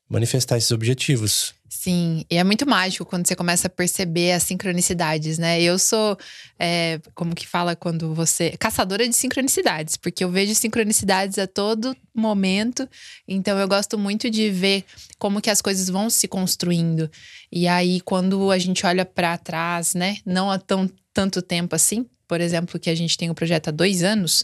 [0.08, 1.57] manifestar esses objetivos.
[1.88, 5.62] Sim, e é muito mágico quando você começa a perceber as sincronicidades, né?
[5.62, 6.18] Eu sou,
[6.60, 8.50] é, como que fala quando você.
[8.60, 12.86] caçadora de sincronicidades, porque eu vejo sincronicidades a todo momento,
[13.26, 14.84] então eu gosto muito de ver
[15.18, 17.10] como que as coisas vão se construindo.
[17.50, 20.18] E aí, quando a gente olha para trás, né?
[20.26, 23.70] Não há tão, tanto tempo assim, por exemplo, que a gente tem o um projeto
[23.70, 24.44] há dois anos,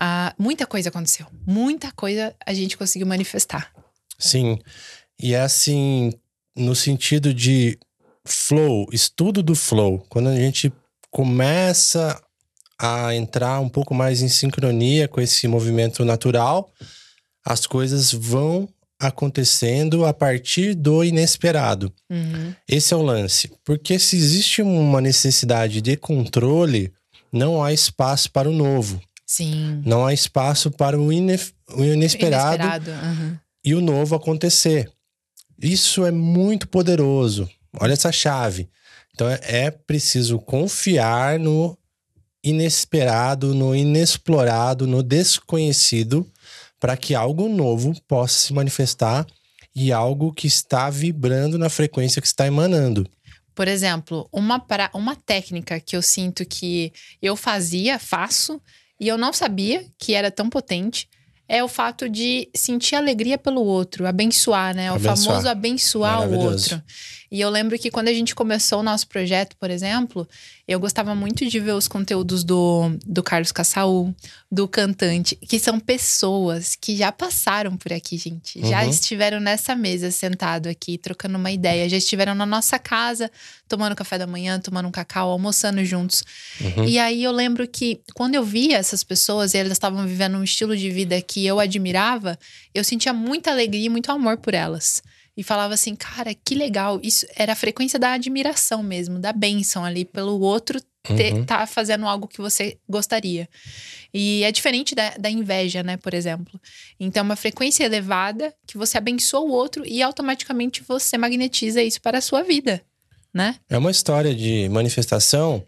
[0.00, 3.70] ah, muita coisa aconteceu, muita coisa a gente conseguiu manifestar.
[4.18, 4.58] Sim.
[5.22, 6.14] E é assim,
[6.60, 7.78] no sentido de
[8.24, 10.04] flow, estudo do flow.
[10.08, 10.72] Quando a gente
[11.10, 12.20] começa
[12.78, 16.70] a entrar um pouco mais em sincronia com esse movimento natural,
[17.44, 18.68] as coisas vão
[18.98, 21.92] acontecendo a partir do inesperado.
[22.10, 22.54] Uhum.
[22.68, 23.50] Esse é o lance.
[23.64, 26.92] Porque se existe uma necessidade de controle,
[27.32, 29.00] não há espaço para o novo.
[29.26, 29.80] Sim.
[29.86, 31.38] Não há espaço para o, ine
[31.72, 32.90] o inesperado, inesperado.
[32.90, 33.36] Uhum.
[33.64, 34.90] e o novo acontecer.
[35.60, 37.48] Isso é muito poderoso.
[37.78, 38.68] Olha essa chave.
[39.14, 41.76] Então é, é preciso confiar no
[42.42, 46.26] inesperado, no inexplorado, no desconhecido,
[46.78, 49.26] para que algo novo possa se manifestar
[49.74, 53.06] e algo que está vibrando na frequência que está emanando.
[53.54, 58.60] Por exemplo, uma, pra, uma técnica que eu sinto que eu fazia, faço,
[58.98, 61.08] e eu não sabia que era tão potente,
[61.50, 64.92] é o fato de sentir alegria pelo outro, abençoar, né?
[64.92, 65.16] O abençoar.
[65.16, 66.80] famoso abençoar o outro.
[67.30, 70.26] E eu lembro que quando a gente começou o nosso projeto, por exemplo,
[70.66, 74.12] eu gostava muito de ver os conteúdos do, do Carlos Cassaú,
[74.50, 78.60] do cantante, que são pessoas que já passaram por aqui, gente.
[78.68, 78.90] Já uhum.
[78.90, 81.88] estiveram nessa mesa, sentado aqui, trocando uma ideia.
[81.88, 83.30] Já estiveram na nossa casa,
[83.68, 86.24] tomando café da manhã, tomando um cacau, almoçando juntos.
[86.60, 86.84] Uhum.
[86.84, 90.42] E aí eu lembro que quando eu via essas pessoas e elas estavam vivendo um
[90.42, 92.36] estilo de vida que eu admirava,
[92.74, 95.00] eu sentia muita alegria e muito amor por elas
[95.40, 97.00] e falava assim, cara, que legal.
[97.02, 101.44] Isso era a frequência da admiração mesmo, da bênção ali pelo outro ter, uhum.
[101.46, 103.48] tá fazendo algo que você gostaria.
[104.12, 106.60] E é diferente da, da inveja, né, por exemplo.
[107.00, 112.02] Então, é uma frequência elevada que você abençoa o outro e automaticamente você magnetiza isso
[112.02, 112.82] para a sua vida,
[113.32, 113.56] né?
[113.66, 115.64] É uma história de manifestação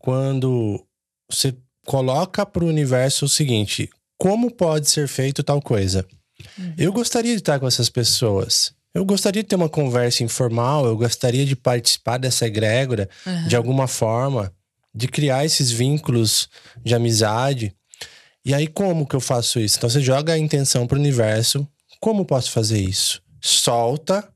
[0.00, 0.84] quando
[1.30, 1.54] você
[1.86, 6.04] coloca para o universo o seguinte: como pode ser feito tal coisa?
[6.58, 6.74] Uhum.
[6.76, 8.74] Eu gostaria de estar com essas pessoas.
[8.94, 13.48] Eu gostaria de ter uma conversa informal, eu gostaria de participar dessa egrégora uhum.
[13.48, 14.52] de alguma forma,
[14.94, 16.48] de criar esses vínculos
[16.84, 17.74] de amizade.
[18.44, 19.78] E aí, como que eu faço isso?
[19.78, 21.66] Então, você joga a intenção para o universo.
[22.00, 23.22] Como posso fazer isso?
[23.40, 24.28] Solta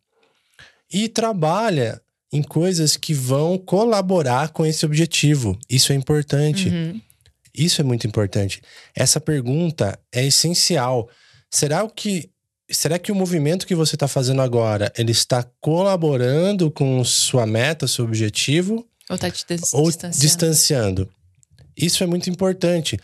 [0.91, 2.01] e trabalha
[2.33, 5.59] em coisas que vão colaborar com esse objetivo.
[5.69, 6.69] Isso é importante.
[6.69, 7.01] Uhum.
[7.55, 8.61] Isso é muito importante.
[8.95, 11.09] Essa pergunta é essencial.
[11.51, 12.31] Será o que
[12.71, 17.87] será que o movimento que você está fazendo agora, ele está colaborando com sua meta,
[17.87, 18.87] seu objetivo?
[19.09, 20.21] Ou está te dis ou distanciando?
[20.21, 21.09] distanciando?
[21.77, 22.99] Isso é muito importante,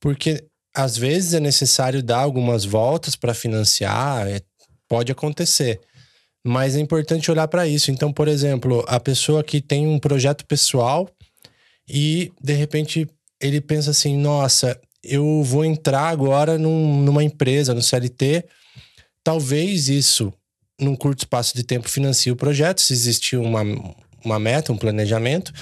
[0.00, 0.44] porque
[0.74, 4.40] às vezes é necessário dar algumas voltas para financiar, é,
[4.88, 5.80] pode acontecer.
[6.44, 7.90] Mas é importante olhar para isso.
[7.90, 11.08] Então, por exemplo, a pessoa que tem um projeto pessoal
[11.88, 13.08] e de repente
[13.40, 18.44] ele pensa assim: nossa, eu vou entrar agora num, numa empresa, no CLT,
[19.28, 20.32] talvez isso,
[20.80, 23.60] num curto espaço de tempo, financie o projeto, se existir uma,
[24.24, 25.52] uma meta, um planejamento,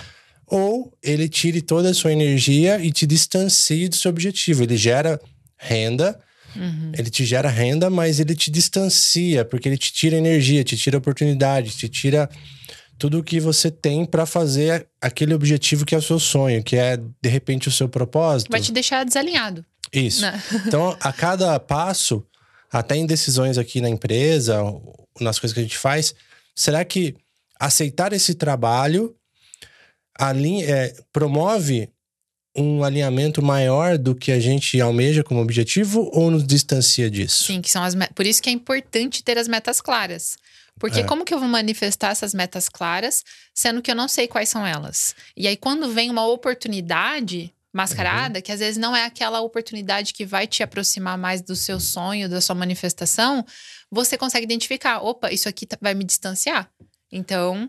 [0.46, 4.62] ou ele tire toda a sua energia e te distancie do seu objetivo.
[4.62, 5.20] Ele gera
[5.58, 6.16] renda,
[6.54, 6.92] uhum.
[6.96, 10.98] ele te gera renda, mas ele te distancia, porque ele te tira energia, te tira
[10.98, 12.30] oportunidade, te tira
[12.96, 16.76] tudo o que você tem para fazer aquele objetivo que é o seu sonho, que
[16.76, 18.48] é de repente o seu propósito.
[18.48, 19.64] Vai te deixar desalinhado.
[19.92, 20.22] Isso.
[20.22, 20.40] Né?
[20.68, 22.24] Então, a cada passo,
[22.70, 24.60] até em decisões aqui na empresa,
[25.20, 26.14] nas coisas que a gente faz,
[26.54, 27.14] será que
[27.58, 29.14] aceitar esse trabalho
[30.18, 31.90] alinha, é, promove
[32.56, 37.44] um alinhamento maior do que a gente almeja como objetivo ou nos distancia disso?
[37.44, 40.36] Sim, que são as por isso que é importante ter as metas claras.
[40.78, 41.04] Porque é.
[41.04, 44.66] como que eu vou manifestar essas metas claras, sendo que eu não sei quais são
[44.66, 45.14] elas?
[45.34, 48.42] E aí, quando vem uma oportunidade mascarada, uhum.
[48.42, 52.26] que às vezes não é aquela oportunidade que vai te aproximar mais do seu sonho,
[52.26, 53.44] da sua manifestação,
[53.90, 56.70] você consegue identificar: opa, isso aqui tá, vai me distanciar.
[57.12, 57.68] Então,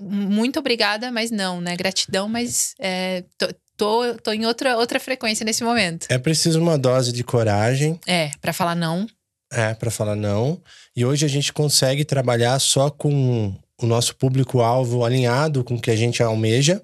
[0.00, 1.76] muito obrigada, mas não, né?
[1.76, 6.06] Gratidão, mas é, tô, tô, tô em outra, outra frequência nesse momento.
[6.08, 7.98] É preciso uma dose de coragem.
[8.06, 9.04] É, para falar não.
[9.52, 10.62] É, para falar não.
[10.94, 15.90] E hoje a gente consegue trabalhar só com o nosso público-alvo alinhado com o que
[15.90, 16.82] a gente almeja.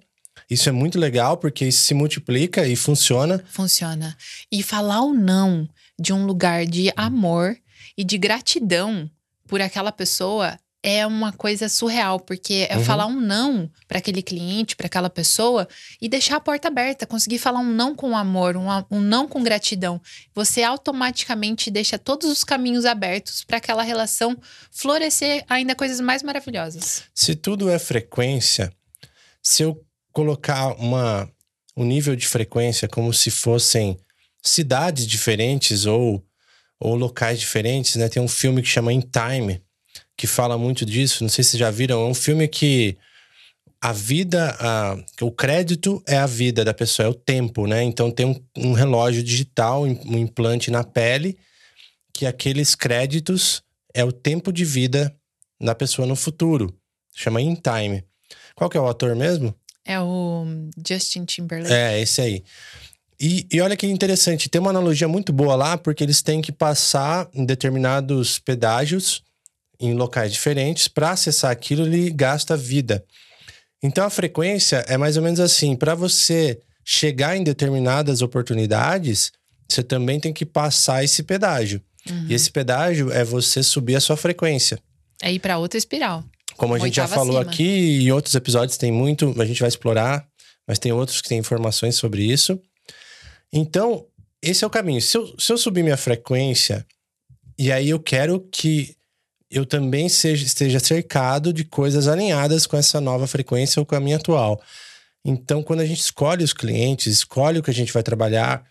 [0.51, 3.43] Isso é muito legal porque isso se multiplica e funciona.
[3.49, 4.17] Funciona.
[4.51, 5.69] E falar o não
[5.99, 7.57] de um lugar de amor
[7.97, 9.11] e de gratidão
[9.47, 12.85] por aquela pessoa é uma coisa surreal, porque é uhum.
[12.85, 15.67] falar um não para aquele cliente, para aquela pessoa
[15.99, 19.43] e deixar a porta aberta, conseguir falar um não com amor, um, um não com
[19.43, 19.99] gratidão.
[20.35, 24.37] Você automaticamente deixa todos os caminhos abertos para aquela relação
[24.71, 27.05] florescer ainda coisas mais maravilhosas.
[27.15, 28.71] Se tudo é frequência,
[29.43, 29.83] se eu
[30.15, 31.29] colocar uma,
[31.77, 33.99] um nível de frequência como se fossem
[34.41, 36.25] cidades diferentes ou,
[36.81, 38.09] ou locais diferentes, né?
[38.09, 39.61] Tem um filme que chama In Time
[40.17, 41.25] que fala muito disso.
[41.25, 42.01] Não sei se já viram.
[42.01, 42.97] É um filme que
[43.81, 47.83] a vida, a, o crédito é a vida da pessoa, é o tempo, né?
[47.83, 51.37] Então tem um, um relógio digital, um implante na pele,
[52.13, 53.63] que aqueles créditos
[53.93, 55.15] é o tempo de vida
[55.61, 56.73] da pessoa no futuro.
[57.13, 58.05] Chama In Time.
[58.55, 59.55] Qual que é o ator mesmo?
[59.85, 60.47] É o
[60.87, 61.73] Justin Timberlake.
[61.73, 62.45] É, esse aí.
[63.21, 66.51] E, e, olha que interessante, tem uma analogia muito boa lá, porque eles têm que
[66.51, 69.23] passar em determinados pedágios
[69.79, 73.05] em locais diferentes, para acessar aquilo ele gasta vida.
[73.83, 79.33] Então a frequência é mais ou menos assim, para você chegar em determinadas oportunidades,
[79.69, 81.83] você também tem que passar esse pedágio.
[82.09, 82.27] Uhum.
[82.29, 84.79] E esse pedágio é você subir a sua frequência.
[85.21, 86.25] É ir para outra espiral.
[86.57, 87.51] Como a gente já falou acima.
[87.51, 90.27] aqui, e em outros episódios tem muito, a gente vai explorar,
[90.67, 92.61] mas tem outros que têm informações sobre isso.
[93.53, 94.07] Então,
[94.43, 95.01] esse é o caminho.
[95.01, 96.87] Se eu, se eu subir minha frequência,
[97.59, 98.97] e aí eu quero que
[99.51, 104.01] eu também seja, esteja cercado de coisas alinhadas com essa nova frequência ou com a
[104.01, 104.61] minha atual.
[105.25, 108.65] Então, quando a gente escolhe os clientes, escolhe o que a gente vai trabalhar,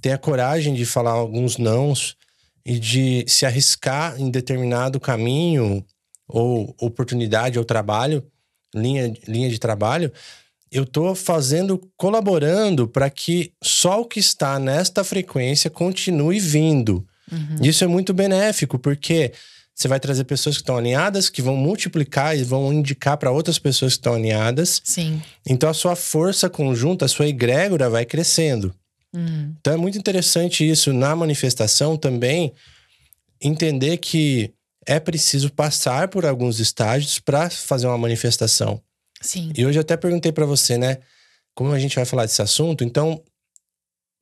[0.00, 2.16] tem a coragem de falar alguns nãos
[2.64, 5.84] e de se arriscar em determinado caminho
[6.32, 8.24] ou oportunidade ou trabalho,
[8.74, 10.12] linha, linha de trabalho,
[10.70, 17.04] eu estou fazendo, colaborando para que só o que está nesta frequência continue vindo.
[17.30, 17.56] Uhum.
[17.62, 19.32] Isso é muito benéfico, porque
[19.74, 23.58] você vai trazer pessoas que estão alinhadas, que vão multiplicar e vão indicar para outras
[23.58, 24.80] pessoas que estão alinhadas.
[24.84, 25.22] Sim.
[25.46, 28.74] Então a sua força conjunta, a sua egrégora vai crescendo.
[29.12, 29.54] Uhum.
[29.58, 32.52] Então é muito interessante isso na manifestação também,
[33.40, 34.52] entender que
[34.86, 38.80] é preciso passar por alguns estágios para fazer uma manifestação.
[39.20, 39.52] Sim.
[39.56, 40.98] E hoje eu até perguntei para você, né?
[41.54, 43.22] Como a gente vai falar desse assunto, então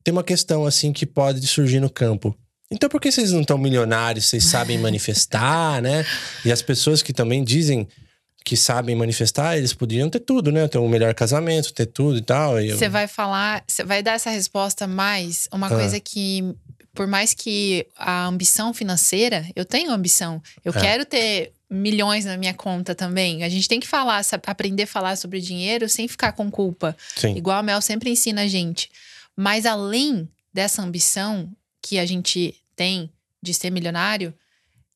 [0.03, 2.35] tem uma questão assim que pode surgir no campo.
[2.71, 4.25] Então por que vocês não estão milionários?
[4.25, 6.05] Vocês sabem manifestar, né?
[6.43, 7.87] E as pessoas que também dizem
[8.43, 10.67] que sabem manifestar, eles poderiam ter tudo, né?
[10.67, 12.55] Ter um melhor casamento, ter tudo e tal.
[12.55, 12.91] Você eu...
[12.91, 15.69] vai falar, você vai dar essa resposta mais uma ah.
[15.69, 16.55] coisa que,
[16.93, 20.79] por mais que a ambição financeira, eu tenho ambição, eu é.
[20.79, 23.43] quero ter milhões na minha conta também.
[23.43, 26.97] A gente tem que falar, aprender a falar sobre dinheiro sem ficar com culpa.
[27.15, 27.35] Sim.
[27.35, 28.89] Igual a Mel sempre ensina a gente.
[29.35, 31.49] Mas além dessa ambição,
[31.81, 33.09] que a gente tem
[33.41, 34.33] de ser milionário,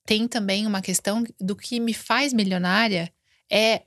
[0.05, 3.11] tem também uma questão do que me faz milionária
[3.49, 3.83] é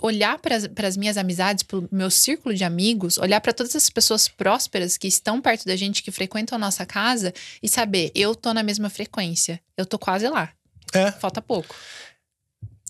[0.00, 3.88] olhar para as minhas amizades, para o meu círculo de amigos, olhar para todas as
[3.88, 8.34] pessoas prósperas que estão perto da gente, que frequentam a nossa casa e saber, eu
[8.34, 10.52] tô na mesma frequência, eu tô quase lá.
[10.92, 11.10] É.
[11.12, 11.74] Falta pouco.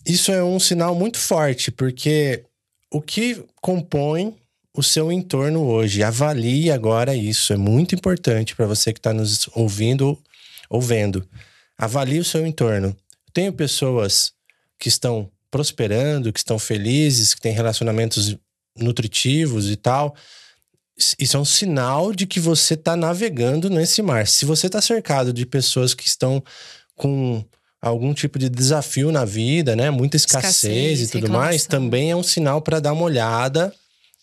[0.05, 2.43] Isso é um sinal muito forte, porque
[2.91, 4.35] o que compõe
[4.73, 6.03] o seu entorno hoje.
[6.03, 7.53] Avalie agora isso.
[7.53, 10.17] É muito importante para você que está nos ouvindo
[10.69, 11.27] ou vendo.
[11.77, 12.95] Avalie o seu entorno.
[13.33, 14.33] Tenho pessoas
[14.79, 18.37] que estão prosperando, que estão felizes, que têm relacionamentos
[18.79, 20.15] nutritivos e tal.
[21.19, 24.25] Isso é um sinal de que você está navegando nesse mar.
[24.27, 26.41] Se você está cercado de pessoas que estão
[26.95, 27.43] com
[27.81, 29.89] algum tipo de desafio na vida, né?
[29.89, 31.49] Muita escassez, escassez e tudo reclamação.
[31.49, 33.73] mais, também é um sinal para dar uma olhada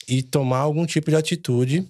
[0.06, 1.88] e tomar algum tipo de atitude.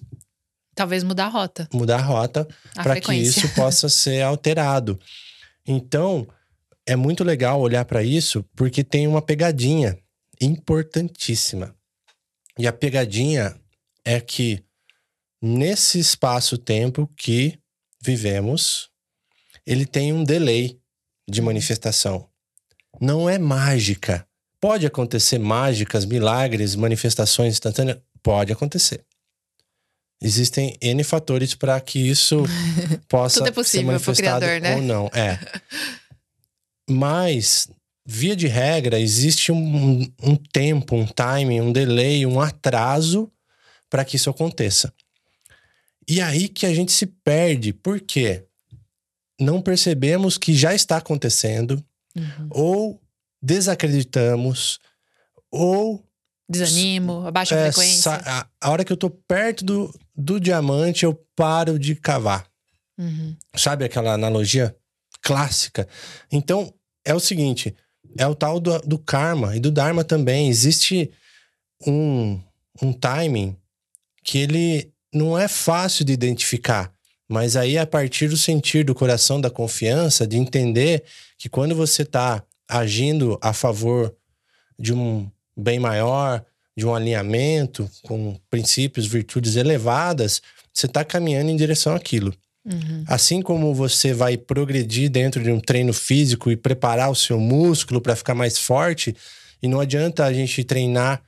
[0.75, 1.69] Talvez mudar a rota.
[1.73, 4.99] Mudar a rota para que isso possa ser alterado.
[5.67, 6.27] Então,
[6.89, 9.95] é muito legal olhar para isso porque tem uma pegadinha
[10.41, 11.75] importantíssima.
[12.57, 13.55] E a pegadinha
[14.03, 14.63] é que
[15.39, 17.59] nesse espaço-tempo que
[18.01, 18.89] vivemos,
[19.67, 20.79] ele tem um delay
[21.29, 22.27] de manifestação.
[22.99, 24.27] Não é mágica.
[24.59, 27.99] Pode acontecer mágicas, milagres, manifestações instantâneas?
[28.23, 29.05] Pode acontecer.
[30.19, 32.43] Existem N fatores para que isso
[33.07, 34.75] possa Tudo é possível ser manifestado criador, né?
[34.75, 35.05] ou não.
[35.13, 35.37] É.
[36.89, 37.69] Mas,
[38.05, 43.31] via de regra, existe um, um tempo, um timing, um delay, um atraso
[43.89, 44.93] para que isso aconteça.
[46.07, 47.71] E aí que a gente se perde.
[47.71, 48.43] Por quê?
[49.39, 51.83] Não percebemos que já está acontecendo,
[52.17, 52.47] uhum.
[52.49, 53.01] ou
[53.41, 54.79] desacreditamos,
[55.51, 56.03] ou.
[56.49, 58.11] Desanimo, abaixa é, a frequência.
[58.11, 62.47] A, a, hora que eu tô perto do, do diamante, eu paro de cavar.
[62.97, 63.35] Uhum.
[63.55, 64.75] Sabe aquela analogia
[65.21, 65.87] clássica?
[66.31, 66.73] Então,
[67.05, 67.75] é o seguinte:
[68.17, 70.49] é o tal do, do karma e do dharma também.
[70.49, 71.11] Existe
[71.85, 72.39] um,
[72.81, 73.55] um timing
[74.23, 76.93] que ele não é fácil de identificar.
[77.27, 81.03] Mas aí, a partir do sentir do coração, da confiança, de entender
[81.37, 84.15] que quando você está agindo a favor
[84.77, 86.43] de um bem maior,
[86.75, 90.41] de um alinhamento com princípios, virtudes elevadas,
[90.73, 92.33] você está caminhando em direção àquilo.
[92.65, 93.03] Uhum.
[93.07, 98.01] Assim como você vai progredir dentro de um treino físico e preparar o seu músculo
[98.01, 99.15] para ficar mais forte,
[99.61, 101.21] e não adianta a gente treinar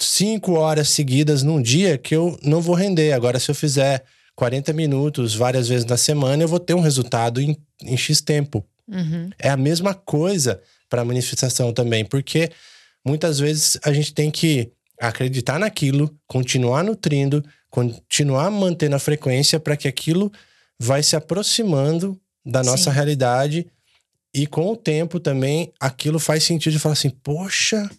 [0.00, 3.12] cinco horas seguidas num dia que eu não vou render.
[3.12, 4.04] Agora, se eu fizer
[4.34, 8.64] 40 minutos várias vezes na semana, eu vou ter um resultado em, em X tempo.
[8.88, 9.30] Uhum.
[9.38, 12.50] É a mesma coisa para a manifestação também, porque
[13.04, 17.44] muitas vezes a gente tem que acreditar naquilo, continuar nutrindo,
[17.76, 20.32] continuar mantendo a frequência para que aquilo
[20.78, 22.94] vai se aproximando da nossa Sim.
[22.96, 23.66] realidade
[24.32, 27.90] e com o tempo também aquilo faz sentido de falar assim, poxa,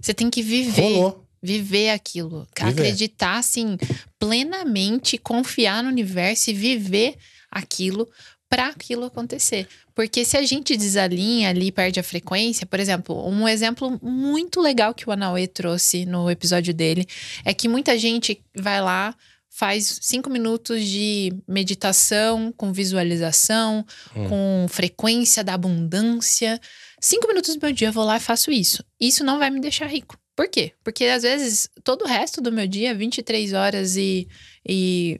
[0.00, 0.80] você tem que viver.
[0.80, 1.28] Rolou.
[1.42, 2.48] Viver aquilo.
[2.58, 2.70] Viver.
[2.70, 3.76] Acreditar, assim,
[4.18, 7.16] plenamente, confiar no universo e viver
[7.50, 8.08] aquilo
[8.48, 9.66] para aquilo acontecer.
[9.94, 14.94] Porque se a gente desalinha ali, perde a frequência, por exemplo, um exemplo muito legal
[14.94, 17.06] que o Anaue trouxe no episódio dele
[17.44, 19.14] é que muita gente vai lá,
[19.48, 23.84] faz cinco minutos de meditação com visualização,
[24.14, 24.28] hum.
[24.28, 26.60] com frequência da abundância.
[27.00, 28.84] Cinco minutos do meu dia eu vou lá e faço isso.
[29.00, 30.18] Isso não vai me deixar rico.
[30.36, 30.72] Por quê?
[30.84, 34.28] Porque às vezes todo o resto do meu dia, 23 horas e,
[34.68, 35.18] e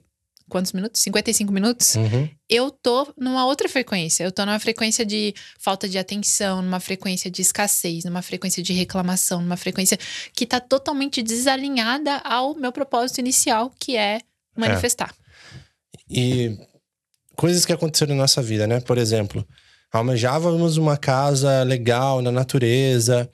[0.49, 1.01] quantos minutos?
[1.03, 1.95] 55 minutos.
[1.97, 2.29] Uhum.
[2.49, 4.25] Eu tô numa outra frequência.
[4.25, 8.73] Eu tô numa frequência de falta de atenção, numa frequência de escassez, numa frequência de
[8.73, 9.99] reclamação, numa frequência
[10.33, 14.21] que tá totalmente desalinhada ao meu propósito inicial, que é
[14.57, 15.13] manifestar.
[15.13, 15.99] É.
[16.09, 16.59] E
[17.37, 18.81] coisas que aconteceram na nossa vida, né?
[18.81, 19.47] Por exemplo,
[19.93, 23.29] almejávamos uma casa legal na natureza.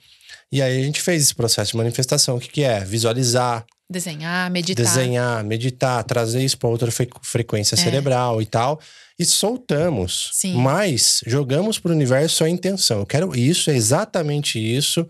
[0.51, 2.37] E aí a gente fez esse processo de manifestação.
[2.37, 2.79] O que, que é?
[2.81, 4.83] Visualizar, Desenhar, meditar.
[4.83, 6.89] Desenhar, meditar, trazer isso para outra
[7.21, 7.77] frequência é.
[7.77, 8.81] cerebral e tal.
[9.17, 10.31] E soltamos.
[10.33, 10.55] Sim.
[10.55, 12.99] Mas jogamos para o universo a intenção.
[12.99, 15.07] Eu quero isso, é exatamente isso.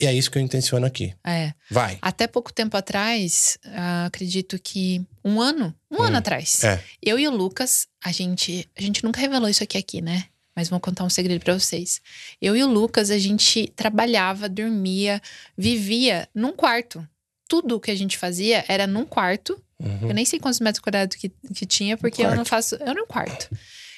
[0.00, 1.14] E é isso que eu intenciono aqui.
[1.24, 1.52] É.
[1.70, 1.98] Vai.
[2.00, 6.82] Até pouco tempo atrás, uh, acredito que um ano, um hum, ano atrás, é.
[7.02, 10.24] eu e o Lucas, a gente, a gente nunca revelou isso aqui aqui, né?
[10.56, 12.00] Mas vou contar um segredo para vocês.
[12.40, 15.20] Eu e o Lucas, a gente trabalhava, dormia,
[15.56, 17.06] vivia num quarto
[17.48, 19.60] tudo que a gente fazia era num quarto.
[19.78, 20.08] Uhum.
[20.08, 22.76] Eu nem sei quantos metros quadrados que, que tinha, porque um eu não faço.
[22.76, 23.48] Eu num quarto.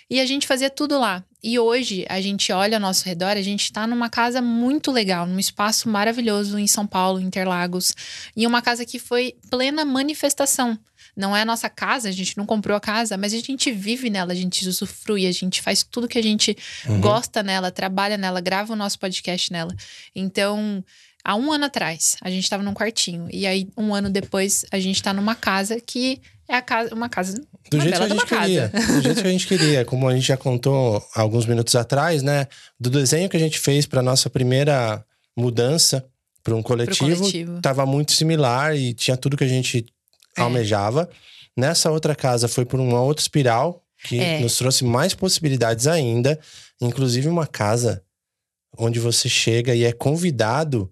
[0.08, 1.24] E a gente fazia tudo lá.
[1.42, 5.26] E hoje a gente olha ao nosso redor, a gente está numa casa muito legal,
[5.26, 7.92] num espaço maravilhoso em São Paulo, Interlagos,
[8.36, 10.78] e uma casa que foi plena manifestação.
[11.16, 14.10] Não é a nossa casa, a gente não comprou a casa, mas a gente vive
[14.10, 17.00] nela, a gente usufrui, a gente faz tudo que a gente uhum.
[17.00, 19.74] gosta nela, trabalha nela, grava o nosso podcast nela.
[20.14, 20.84] Então,
[21.26, 23.26] há um ano atrás, a gente estava num quartinho.
[23.32, 27.08] E aí, um ano depois, a gente está numa casa que é a casa, uma
[27.08, 27.34] casa.
[27.68, 28.68] Do uma jeito que a gente queria.
[28.68, 29.84] Do jeito que a gente queria.
[29.84, 32.46] Como a gente já contou alguns minutos atrás, né?
[32.78, 35.04] Do desenho que a gente fez para nossa primeira
[35.36, 36.06] mudança
[36.44, 39.84] para um coletivo, coletivo, tava muito similar e tinha tudo que a gente
[40.36, 40.42] é.
[40.42, 41.10] almejava.
[41.56, 44.38] Nessa outra casa foi por uma outra espiral, que é.
[44.38, 46.38] nos trouxe mais possibilidades ainda,
[46.80, 48.00] inclusive uma casa
[48.78, 50.88] onde você chega e é convidado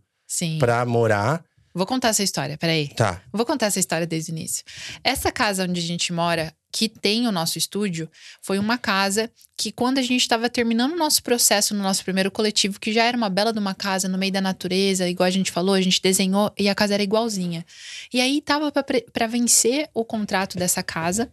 [0.59, 1.45] para morar.
[1.75, 2.89] Vou contar essa história, peraí.
[2.89, 3.21] Tá.
[3.33, 4.65] Vou contar essa história desde o início.
[5.03, 8.09] Essa casa onde a gente mora, que tem o nosso estúdio,
[8.41, 12.31] foi uma casa que, quando a gente estava terminando o nosso processo no nosso primeiro
[12.31, 15.31] coletivo, que já era uma bela de uma casa no meio da natureza, igual a
[15.31, 17.67] gente falou, a gente desenhou e a casa era igualzinha.
[18.13, 21.29] E aí tava para vencer o contrato dessa casa.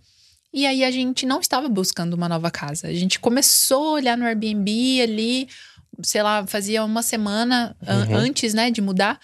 [0.53, 2.87] E aí a gente não estava buscando uma nova casa.
[2.87, 5.47] A gente começou a olhar no Airbnb ali,
[6.03, 8.15] sei lá, fazia uma semana uhum.
[8.15, 9.19] antes, né, de mudar.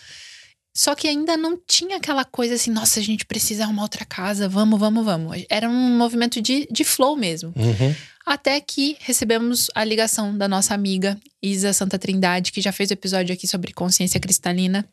[0.76, 4.48] Só que ainda não tinha aquela coisa assim, nossa, a gente precisa arrumar outra casa,
[4.48, 5.44] vamos, vamos, vamos.
[5.50, 7.52] Era um movimento de, de flow mesmo.
[7.56, 7.96] Uhum.
[8.26, 12.94] Até que recebemos a ligação da nossa amiga Isa Santa Trindade, que já fez o
[12.94, 14.88] episódio aqui sobre consciência cristalina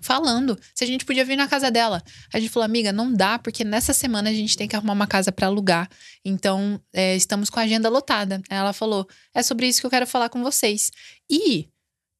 [0.00, 2.02] falando se a gente podia vir na casa dela.
[2.32, 5.06] A gente falou, amiga, não dá, porque nessa semana a gente tem que arrumar uma
[5.06, 5.88] casa para alugar.
[6.24, 8.42] Então, é, estamos com a agenda lotada.
[8.48, 10.90] Ela falou, é sobre isso que eu quero falar com vocês.
[11.30, 11.68] E,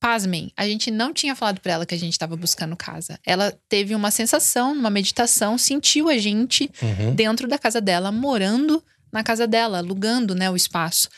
[0.00, 3.18] pasmem, a gente não tinha falado para ela que a gente estava buscando casa.
[3.24, 7.14] Ela teve uma sensação, uma meditação, sentiu a gente uhum.
[7.14, 11.08] dentro da casa dela, morando na casa dela, alugando né, o espaço.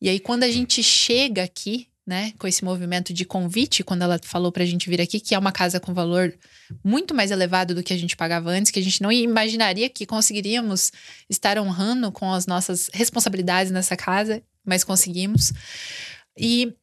[0.00, 4.20] E aí, quando a gente chega aqui, né, com esse movimento de convite, quando ela
[4.22, 6.34] falou pra gente vir aqui, que é uma casa com valor
[6.84, 10.04] muito mais elevado do que a gente pagava antes, que a gente não imaginaria que
[10.04, 10.92] conseguiríamos
[11.30, 15.52] estar honrando com as nossas responsabilidades nessa casa, mas conseguimos.
[16.38, 16.74] E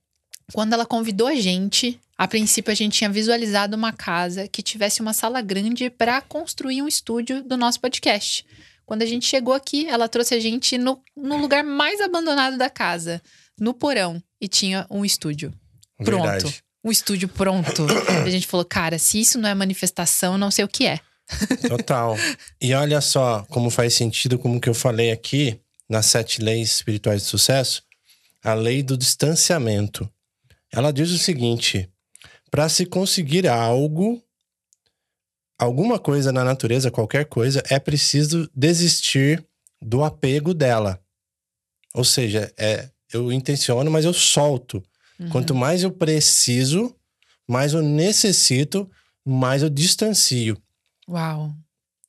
[0.54, 5.02] quando ela convidou a gente, a princípio a gente tinha visualizado uma casa que tivesse
[5.02, 8.44] uma sala grande para construir um estúdio do nosso podcast.
[8.88, 12.70] Quando a gente chegou aqui, ela trouxe a gente no, no lugar mais abandonado da
[12.70, 13.22] casa
[13.60, 15.54] no porão e tinha um estúdio.
[15.98, 16.24] Pronto.
[16.24, 16.64] Verdade.
[16.84, 17.86] Um estúdio pronto.
[18.26, 21.00] a gente falou, cara, se isso não é manifestação, não sei o que é.
[21.68, 22.16] Total.
[22.60, 27.22] E olha só como faz sentido, como que eu falei aqui, nas sete leis espirituais
[27.22, 27.84] de sucesso,
[28.44, 30.10] a lei do distanciamento.
[30.72, 31.90] Ela diz o seguinte:
[32.50, 34.22] para se conseguir algo,
[35.58, 39.46] alguma coisa na natureza, qualquer coisa, é preciso desistir
[39.82, 41.00] do apego dela.
[41.94, 44.84] Ou seja, é eu intenciono, mas eu solto.
[45.20, 45.30] Uhum.
[45.30, 46.96] Quanto mais eu preciso,
[47.48, 48.90] mais eu necessito,
[49.26, 50.58] mais eu distancio.
[51.08, 51.54] Uau.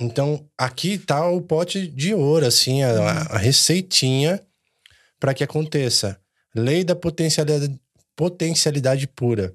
[0.01, 3.07] Então, aqui tá o pote de ouro, assim, a, uhum.
[3.31, 4.43] a receitinha
[5.21, 6.19] para que aconteça.
[6.55, 7.79] Lei da potencialidade,
[8.17, 9.55] potencialidade pura.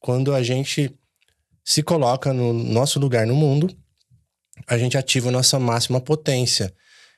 [0.00, 0.94] Quando a gente
[1.64, 3.74] se coloca no nosso lugar no mundo,
[4.66, 6.74] a gente ativa a nossa máxima potência.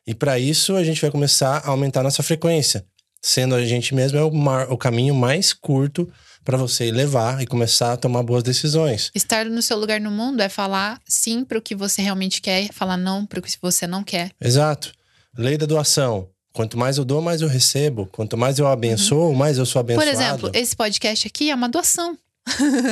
[0.06, 2.86] E para isso, a gente vai começar a aumentar a nossa frequência
[3.26, 6.08] sendo a gente mesmo é o, mar, o caminho mais curto
[6.44, 9.10] para você levar e começar a tomar boas decisões.
[9.12, 12.72] Estar no seu lugar no mundo é falar sim para o que você realmente quer,
[12.72, 14.30] falar não para o que você não quer.
[14.40, 14.92] Exato.
[15.36, 16.28] Lei da doação.
[16.52, 18.06] Quanto mais eu dou, mais eu recebo.
[18.06, 19.34] Quanto mais eu abençoo, uhum.
[19.34, 20.08] mais eu sou abençoado.
[20.08, 22.16] Por exemplo, esse podcast aqui é uma doação.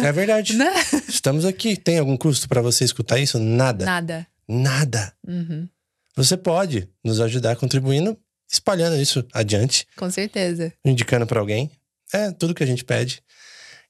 [0.02, 0.54] É verdade.
[0.58, 0.74] né?
[1.08, 1.76] Estamos aqui.
[1.76, 3.38] Tem algum custo para você escutar isso?
[3.38, 3.84] Nada.
[3.84, 4.26] Nada.
[4.48, 5.12] Nada.
[5.26, 5.68] Uhum.
[6.16, 8.18] Você pode nos ajudar contribuindo
[8.50, 9.86] espalhando isso adiante.
[9.96, 10.72] Com certeza.
[10.84, 11.70] Indicando para alguém.
[12.12, 13.22] É tudo que a gente pede.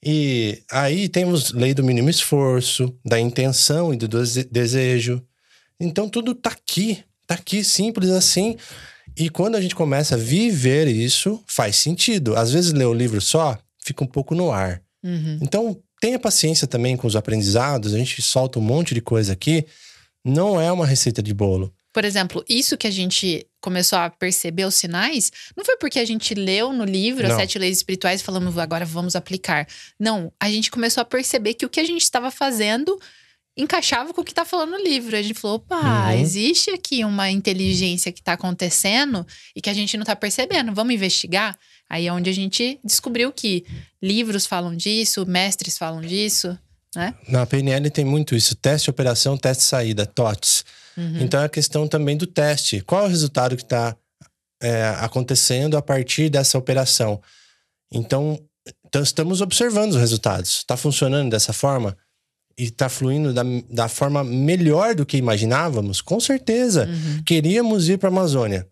[0.04, 5.22] E aí temos lei do mínimo esforço, da intenção e do desejo.
[5.80, 8.56] Então tudo tá aqui, tá aqui simples assim.
[9.16, 12.36] E quando a gente começa a viver isso, faz sentido.
[12.36, 14.82] Às vezes ler o livro só fica um pouco no ar.
[15.02, 15.38] Uhum.
[15.40, 17.94] Então tenha paciência também com os aprendizados.
[17.94, 19.64] A gente solta um monte de coisa aqui.
[20.24, 21.72] Não é uma receita de bolo.
[21.94, 26.04] Por exemplo, isso que a gente começou a perceber os sinais, não foi porque a
[26.04, 27.24] gente leu no livro.
[27.24, 29.64] As Sete Leis Espirituais e falamos, agora vamos aplicar.
[29.98, 32.98] Não, a gente começou a perceber que o que a gente estava fazendo
[33.56, 35.16] encaixava com o que está falando no livro.
[35.16, 36.10] A gente falou, opa, uhum.
[36.18, 39.24] existe aqui uma inteligência que está acontecendo
[39.54, 40.74] e que a gente não está percebendo.
[40.74, 41.56] Vamos investigar?
[41.88, 43.64] Aí é onde a gente descobriu que
[44.02, 46.58] livros falam disso, mestres falam disso,
[46.96, 47.14] né?
[47.28, 50.64] Na PNL tem muito isso: teste, operação, teste, saída, TOTS.
[50.96, 51.20] Uhum.
[51.20, 52.80] Então é a questão também do teste.
[52.80, 53.96] Qual é o resultado que está
[54.62, 57.20] é, acontecendo a partir dessa operação?
[57.92, 58.38] Então,
[58.86, 60.58] então, estamos observando os resultados.
[60.58, 61.96] Está funcionando dessa forma?
[62.56, 66.00] E está fluindo da, da forma melhor do que imaginávamos?
[66.00, 66.86] Com certeza.
[66.86, 67.22] Uhum.
[67.24, 68.66] Queríamos ir para a Amazônia.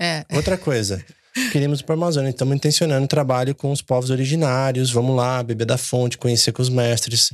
[0.00, 0.24] É.
[0.32, 1.04] Outra coisa.
[1.52, 2.30] Queríamos ir para a Amazônia.
[2.30, 4.92] Estamos intencionando trabalho com os povos originários.
[4.92, 7.32] Vamos lá, beber da fonte, conhecer com os mestres,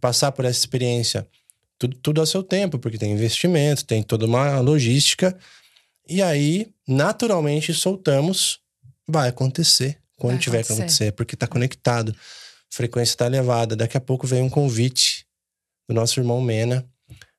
[0.00, 1.26] passar por essa experiência
[1.82, 5.36] tudo, tudo ao seu tempo, porque tem investimento, tem toda uma logística.
[6.08, 8.60] E aí, naturalmente, soltamos,
[9.08, 10.76] vai acontecer quando vai tiver acontecer.
[10.76, 13.74] que acontecer, porque está conectado, a frequência está elevada.
[13.74, 15.26] Daqui a pouco vem um convite
[15.88, 16.86] do nosso irmão Mena.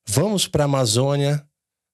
[0.06, 1.46] Vamos para a Amazônia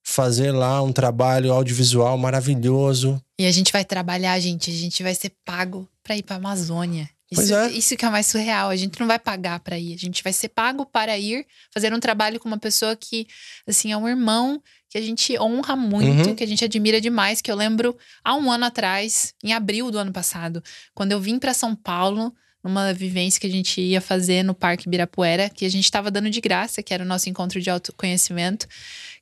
[0.04, 3.22] fazer lá um trabalho audiovisual maravilhoso.
[3.38, 7.08] E a gente vai trabalhar, gente, a gente vai ser pago para ir para Amazônia.
[7.32, 7.72] Isso, é.
[7.72, 8.70] isso que é mais surreal.
[8.70, 11.94] A gente não vai pagar para ir, a gente vai ser pago para ir fazer
[11.94, 13.28] um trabalho com uma pessoa que,
[13.68, 16.36] assim, é um irmão que a gente honra muito, uhum.
[16.36, 17.42] que a gente admira demais.
[17.42, 20.64] Que eu lembro há um ano atrás, em abril do ano passado,
[20.96, 24.90] quando eu vim para São Paulo, numa vivência que a gente ia fazer no Parque
[24.90, 28.68] Birapuera, que a gente estava dando de graça, que era o nosso encontro de autoconhecimento,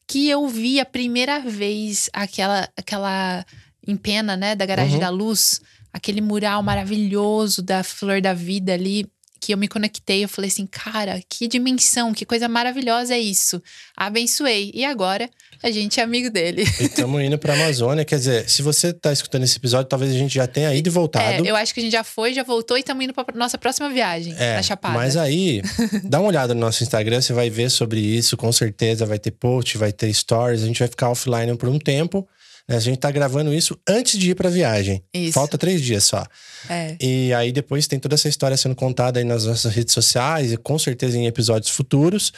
[0.07, 3.45] que eu vi a primeira vez aquela, aquela
[3.85, 5.01] empena, né, da Garagem uhum.
[5.01, 5.61] da Luz
[5.97, 9.05] aquele mural maravilhoso da Flor da Vida ali,
[9.39, 13.61] que eu me conectei, eu falei assim, cara, que dimensão, que coisa maravilhosa é isso.
[13.95, 14.71] Abençoei.
[14.73, 15.29] E agora
[15.61, 16.63] a gente é amigo dele.
[16.79, 18.03] E estamos indo para a Amazônia.
[18.03, 20.91] Quer dizer, se você está escutando esse episódio, talvez a gente já tenha ido e
[20.91, 21.45] voltado.
[21.45, 23.57] É, eu acho que a gente já foi, já voltou e estamos indo para nossa
[23.57, 24.95] próxima viagem é, na Chapada.
[24.95, 25.61] Mas aí,
[26.03, 29.05] dá uma olhada no nosso Instagram, você vai ver sobre isso, com certeza.
[29.05, 30.63] Vai ter post, vai ter stories.
[30.63, 32.27] A gente vai ficar offline por um tempo.
[32.69, 35.01] A gente tá gravando isso antes de ir pra viagem.
[35.13, 35.33] Isso.
[35.33, 36.25] Falta três dias só.
[36.69, 36.97] É.
[36.99, 40.57] E aí depois tem toda essa história sendo contada aí nas nossas redes sociais e
[40.57, 42.33] com certeza em episódios futuros.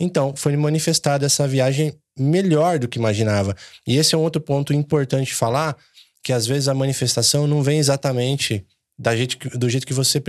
[0.00, 3.54] Então, foi manifestada essa viagem melhor do que imaginava.
[3.86, 5.76] E esse é um outro ponto importante falar,
[6.22, 8.64] que às vezes a manifestação não vem exatamente
[8.98, 10.20] da jeito que, do jeito que você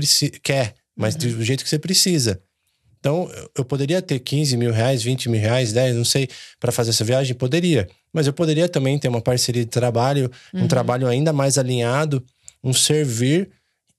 [0.44, 1.38] quer, mas uhum.
[1.38, 2.42] do jeito que você precisa.
[3.06, 6.28] Então, eu poderia ter 15 mil reais, 20 mil reais, 10, não sei,
[6.60, 7.36] para fazer essa viagem?
[7.36, 7.88] Poderia.
[8.12, 10.64] Mas eu poderia também ter uma parceria de trabalho, uhum.
[10.64, 12.26] um trabalho ainda mais alinhado,
[12.64, 13.52] um servir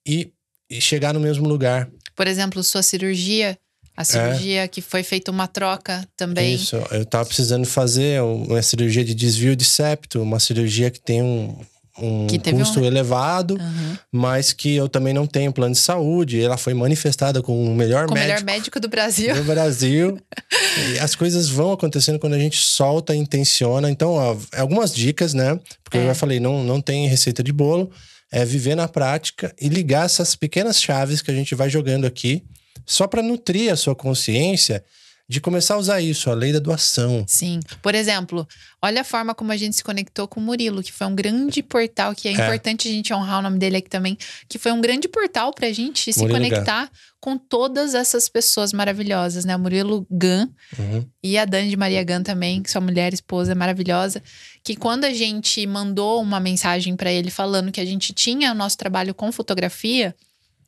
[0.04, 0.32] e,
[0.68, 1.88] e, chegar no mesmo lugar.
[2.16, 3.56] Por exemplo, sua cirurgia,
[3.96, 4.68] a cirurgia é.
[4.68, 6.56] que foi feita uma troca também.
[6.56, 11.22] Isso, eu estava precisando fazer uma cirurgia de desvio de septo, uma cirurgia que tem
[11.22, 11.56] um,
[11.98, 12.26] um
[12.56, 12.84] custo um...
[12.84, 13.96] elevado, uhum.
[14.12, 16.40] mas que eu também não tenho plano de saúde.
[16.40, 18.32] Ela foi manifestada com o melhor com médico.
[18.32, 19.34] melhor médico do Brasil.
[19.34, 20.18] Do Brasil.
[20.94, 23.90] e as coisas vão acontecendo quando a gente solta, intenciona.
[23.90, 25.58] Então, ó, algumas dicas, né?
[25.82, 26.02] Porque é.
[26.02, 27.90] eu já falei, não, não tem receita de bolo.
[28.30, 32.42] É viver na prática e ligar essas pequenas chaves que a gente vai jogando aqui,
[32.84, 34.84] só para nutrir a sua consciência
[35.28, 37.24] de começar a usar isso, a lei da doação.
[37.26, 37.58] Sim.
[37.82, 38.46] Por exemplo,
[38.80, 41.62] olha a forma como a gente se conectou com o Murilo, que foi um grande
[41.64, 42.34] portal, que é, é.
[42.34, 44.16] importante a gente honrar o nome dele aqui também,
[44.48, 46.90] que foi um grande portal pra gente se Murilo conectar Gan.
[47.20, 49.56] com todas essas pessoas maravilhosas, né?
[49.56, 50.48] O Murilo Gan
[50.78, 51.04] uhum.
[51.22, 54.22] e a Dani de Maria Gan também, que sua mulher, esposa maravilhosa,
[54.62, 58.54] que quando a gente mandou uma mensagem para ele falando que a gente tinha o
[58.54, 60.14] nosso trabalho com fotografia,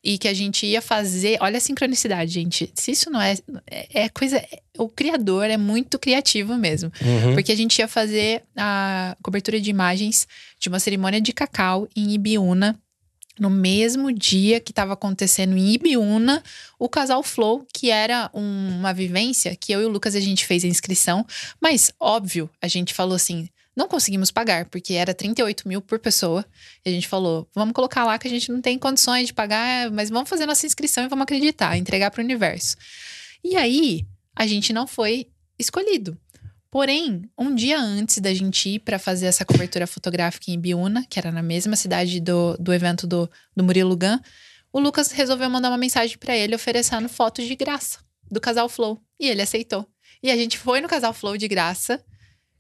[0.09, 1.37] e que a gente ia fazer.
[1.39, 2.73] Olha a sincronicidade, gente.
[2.75, 3.37] Se isso não é.
[3.71, 4.43] É, é coisa.
[4.79, 6.91] O criador é muito criativo mesmo.
[7.03, 7.35] Uhum.
[7.35, 10.27] Porque a gente ia fazer a cobertura de imagens
[10.59, 12.81] de uma cerimônia de cacau em Ibiúna.
[13.39, 16.43] No mesmo dia que estava acontecendo em Ibiúna,
[16.79, 20.47] o casal Flow, que era um, uma vivência que eu e o Lucas a gente
[20.47, 21.25] fez a inscrição,
[21.61, 23.47] mas óbvio, a gente falou assim:
[23.79, 26.45] não conseguimos pagar, porque era 38 mil por pessoa.
[26.85, 29.89] E a gente falou: vamos colocar lá que a gente não tem condições de pagar,
[29.93, 32.77] mas vamos fazer nossa inscrição e vamos acreditar, entregar para o universo.
[33.45, 34.05] E aí,
[34.35, 36.19] a gente não foi escolhido.
[36.69, 41.19] Porém, um dia antes da gente ir para fazer essa cobertura fotográfica em Biúna, que
[41.19, 44.19] era na mesma cidade do, do evento do, do Murilo Gun,
[44.73, 49.01] o Lucas resolveu mandar uma mensagem para ele oferecendo fotos de graça do casal Flow.
[49.19, 49.89] E ele aceitou.
[50.21, 52.05] E a gente foi no casal Flow de graça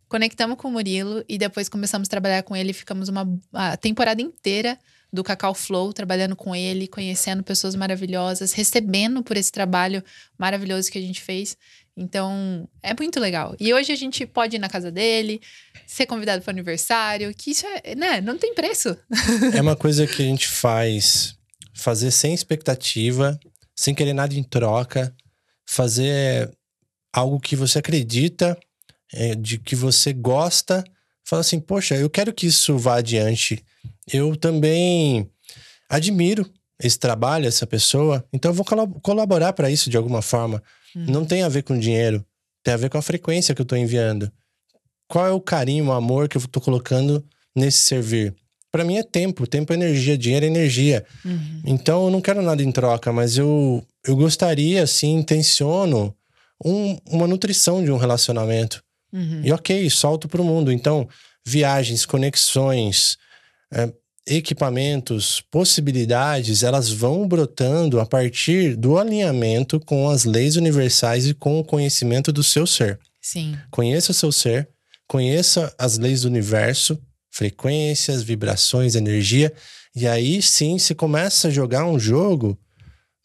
[0.09, 2.73] Conectamos com o Murilo e depois começamos a trabalhar com ele.
[2.73, 4.79] Ficamos uma a temporada inteira
[5.13, 10.03] do Cacau Flow, trabalhando com ele, conhecendo pessoas maravilhosas, recebendo por esse trabalho
[10.39, 11.57] maravilhoso que a gente fez.
[11.97, 13.57] Então, é muito legal.
[13.59, 15.41] E hoje a gente pode ir na casa dele,
[15.87, 18.97] ser convidado para aniversário, que isso é, né, não tem preço.
[19.55, 21.37] É uma coisa que a gente faz,
[21.75, 23.39] fazer sem expectativa,
[23.75, 25.15] sem querer nada em troca,
[25.67, 26.51] fazer
[27.13, 28.57] algo que você acredita
[29.13, 30.85] é, de que você gosta,
[31.25, 33.63] fala assim: poxa, eu quero que isso vá adiante.
[34.11, 35.31] Eu também
[35.89, 36.49] admiro
[36.81, 38.65] esse trabalho, essa pessoa, então eu vou
[39.03, 40.63] colaborar para isso de alguma forma.
[40.95, 41.07] Hum.
[41.09, 42.25] Não tem a ver com dinheiro,
[42.63, 44.31] tem a ver com a frequência que eu estou enviando.
[45.09, 47.25] Qual é o carinho, o amor que eu estou colocando
[47.57, 48.35] nesse servir?
[48.71, 51.05] Para mim é tempo, tempo é energia, dinheiro é energia.
[51.25, 51.63] Uhum.
[51.65, 56.15] Então eu não quero nada em troca, mas eu, eu gostaria, assim, intenciono
[56.65, 58.83] um, uma nutrição de um relacionamento.
[59.13, 59.43] Uhum.
[59.45, 60.71] E ok, solto para o mundo.
[60.71, 61.09] Então,
[61.45, 63.17] viagens, conexões,
[63.73, 63.93] é,
[64.27, 71.59] equipamentos, possibilidades, elas vão brotando a partir do alinhamento com as leis universais e com
[71.59, 72.99] o conhecimento do seu ser.
[73.21, 73.59] Sim.
[73.71, 74.69] Conheça o seu ser,
[75.07, 76.99] conheça as leis do universo,
[77.31, 79.53] frequências, vibrações, energia,
[79.95, 82.59] e aí sim você começa a jogar um jogo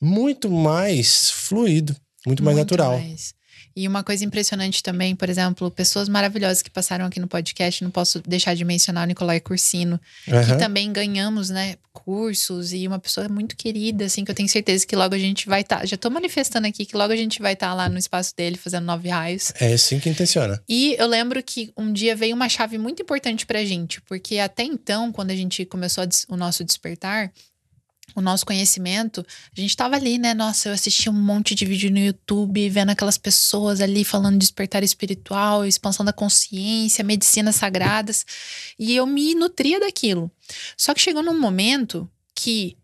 [0.02, 3.00] muito mais fluido, muito mais muito natural.
[3.00, 3.34] Mais.
[3.76, 7.91] E uma coisa impressionante também, por exemplo, pessoas maravilhosas que passaram aqui no podcast, não
[7.91, 10.45] posso deixar de mencionar o Nicolai Cursino, uhum.
[10.45, 14.86] que também ganhamos, né, cursos e uma pessoa muito querida, assim, que eu tenho certeza
[14.86, 15.80] que logo a gente vai estar.
[15.80, 18.36] Tá, já tô manifestando aqui que logo a gente vai estar tá lá no espaço
[18.36, 19.53] dele fazendo nove raios.
[19.59, 20.61] É assim que intenciona.
[20.67, 24.63] E eu lembro que um dia veio uma chave muito importante pra gente, porque até
[24.63, 27.32] então, quando a gente começou o nosso despertar,
[28.16, 30.34] o nosso conhecimento, a gente tava ali, né?
[30.34, 34.39] Nossa, eu assisti um monte de vídeo no YouTube, vendo aquelas pessoas ali falando de
[34.39, 38.26] despertar espiritual, expansão da consciência, medicinas sagradas,
[38.78, 40.32] e eu me nutria daquilo.
[40.78, 42.78] Só que chegou num momento que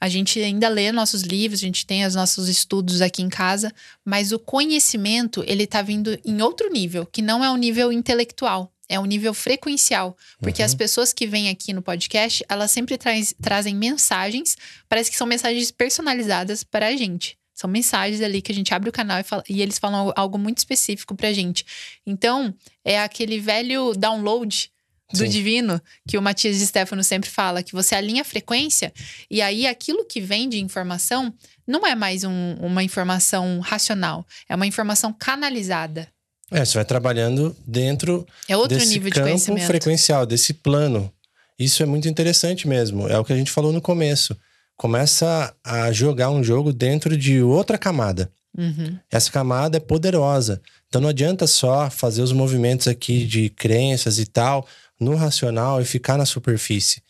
[0.00, 3.72] a gente ainda lê nossos livros, a gente tem os nossos estudos aqui em casa,
[4.04, 8.73] mas o conhecimento, ele tá vindo em outro nível, que não é o nível intelectual
[8.88, 10.16] é um nível frequencial.
[10.40, 10.66] Porque uhum.
[10.66, 14.56] as pessoas que vêm aqui no podcast, elas sempre traz, trazem mensagens,
[14.88, 17.38] parece que são mensagens personalizadas para a gente.
[17.54, 20.36] São mensagens ali que a gente abre o canal e, fala, e eles falam algo
[20.36, 21.64] muito específico pra gente.
[22.04, 22.52] Então,
[22.84, 24.72] é aquele velho download
[25.12, 25.28] do Sim.
[25.28, 28.92] divino que o Matias de Stefano sempre fala, que você alinha a frequência
[29.30, 31.32] e aí aquilo que vem de informação
[31.66, 36.08] não é mais um, uma informação racional, é uma informação canalizada.
[36.50, 39.66] É, você vai trabalhando dentro é outro desse nível campo de conhecimento.
[39.66, 41.10] frequencial, desse plano.
[41.58, 43.08] Isso é muito interessante mesmo.
[43.08, 44.36] É o que a gente falou no começo.
[44.76, 48.30] Começa a jogar um jogo dentro de outra camada.
[48.56, 48.98] Uhum.
[49.10, 50.60] Essa camada é poderosa.
[50.88, 54.66] Então não adianta só fazer os movimentos aqui de crenças e tal
[54.98, 57.02] no racional e ficar na superfície.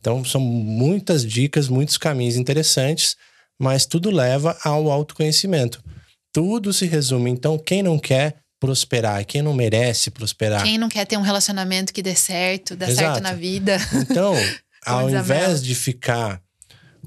[0.00, 3.16] Então são muitas dicas, muitos caminhos interessantes,
[3.58, 5.82] mas tudo leva ao autoconhecimento.
[6.32, 7.30] Tudo se resume.
[7.30, 10.62] Então, quem não quer prosperar, quem não merece prosperar.
[10.62, 12.98] Quem não quer ter um relacionamento que dê certo, dê Exato.
[12.98, 13.78] certo na vida.
[13.94, 14.34] Então,
[14.84, 16.42] ao invés de ficar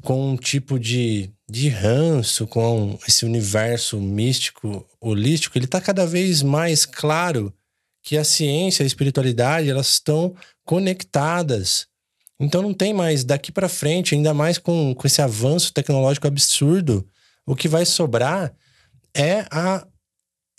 [0.01, 6.41] com um tipo de, de ranço com esse universo místico, holístico, ele está cada vez
[6.41, 7.53] mais claro
[8.01, 10.35] que a ciência e a espiritualidade elas estão
[10.65, 11.87] conectadas.
[12.39, 17.07] Então não tem mais daqui para frente, ainda mais com, com esse avanço tecnológico absurdo,
[17.45, 18.51] o que vai sobrar
[19.13, 19.85] é a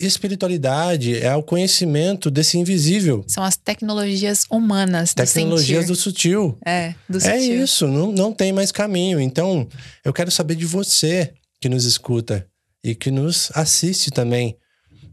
[0.05, 3.23] espiritualidade, é o conhecimento desse invisível.
[3.27, 5.13] São as tecnologias humanas.
[5.13, 6.57] Tecnologias do, do sutil.
[6.65, 7.35] É, do é sutil.
[7.35, 9.19] É isso, não, não tem mais caminho.
[9.19, 9.67] Então,
[10.03, 12.47] eu quero saber de você que nos escuta
[12.83, 14.57] e que nos assiste também.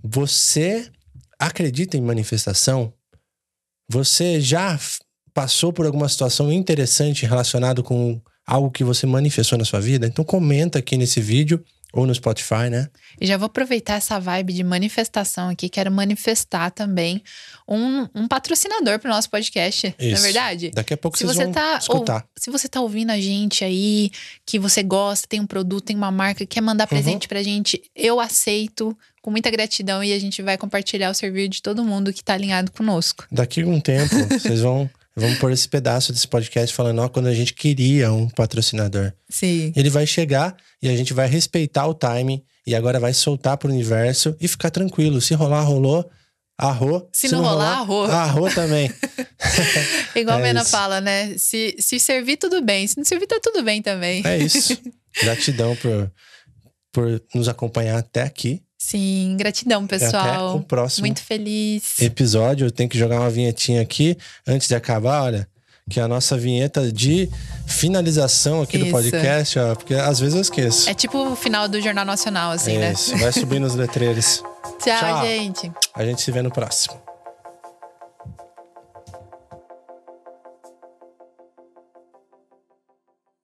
[0.02, 0.90] Você
[1.38, 2.92] acredita em manifestação?
[3.88, 4.78] Você já
[5.32, 10.06] passou por alguma situação interessante relacionada com algo que você manifestou na sua vida?
[10.06, 11.62] Então comenta aqui nesse vídeo
[11.92, 12.88] ou no Spotify, né?
[13.20, 15.68] E já vou aproveitar essa vibe de manifestação aqui.
[15.68, 17.22] Quero manifestar também
[17.68, 19.94] um, um patrocinador para o nosso podcast.
[19.98, 20.10] Isso.
[20.10, 20.70] Não é verdade?
[20.72, 22.16] Daqui a pouco se vocês você vão tá, escutar.
[22.16, 24.10] Ou, se você tá ouvindo a gente aí,
[24.46, 26.88] que você gosta, tem um produto, tem uma marca, quer mandar uhum.
[26.88, 27.28] presente uhum.
[27.28, 31.62] pra gente, eu aceito com muita gratidão e a gente vai compartilhar o serviço de
[31.62, 33.26] todo mundo que tá alinhado conosco.
[33.30, 34.88] Daqui a um tempo, vocês vão
[35.20, 39.12] Vamos pôr esse pedaço desse podcast falando, ó, quando a gente queria um patrocinador.
[39.28, 39.72] Sim.
[39.76, 43.70] Ele vai chegar e a gente vai respeitar o timing e agora vai soltar pro
[43.70, 45.20] universo e ficar tranquilo.
[45.20, 46.08] Se rolar, rolou.
[46.56, 47.08] Arro.
[47.12, 48.02] Se, se não, não rolar, arro.
[48.04, 48.92] Arro também.
[50.14, 50.70] Igual é a Mena isso.
[50.70, 51.36] fala, né?
[51.38, 52.86] Se, se servir, tudo bem.
[52.86, 54.22] Se não servir, tá tudo bem também.
[54.26, 54.78] É isso.
[55.22, 56.12] Gratidão por,
[56.92, 58.62] por nos acompanhar até aqui.
[58.82, 60.24] Sim, gratidão, pessoal.
[60.24, 62.00] Até o próximo Muito feliz.
[62.00, 62.66] episódio.
[62.66, 64.16] Eu tenho que jogar uma vinhetinha aqui
[64.48, 65.46] antes de acabar, olha.
[65.88, 67.28] Que é a nossa vinheta de
[67.66, 68.86] finalização aqui Isso.
[68.86, 70.88] do podcast, ó, porque às vezes eu esqueço.
[70.88, 73.12] É tipo o final do Jornal Nacional, assim, Isso.
[73.12, 73.18] né?
[73.22, 74.42] Vai subir nos letreiros.
[74.82, 75.70] Tchau, Tchau, gente.
[75.94, 77.09] A gente se vê no próximo.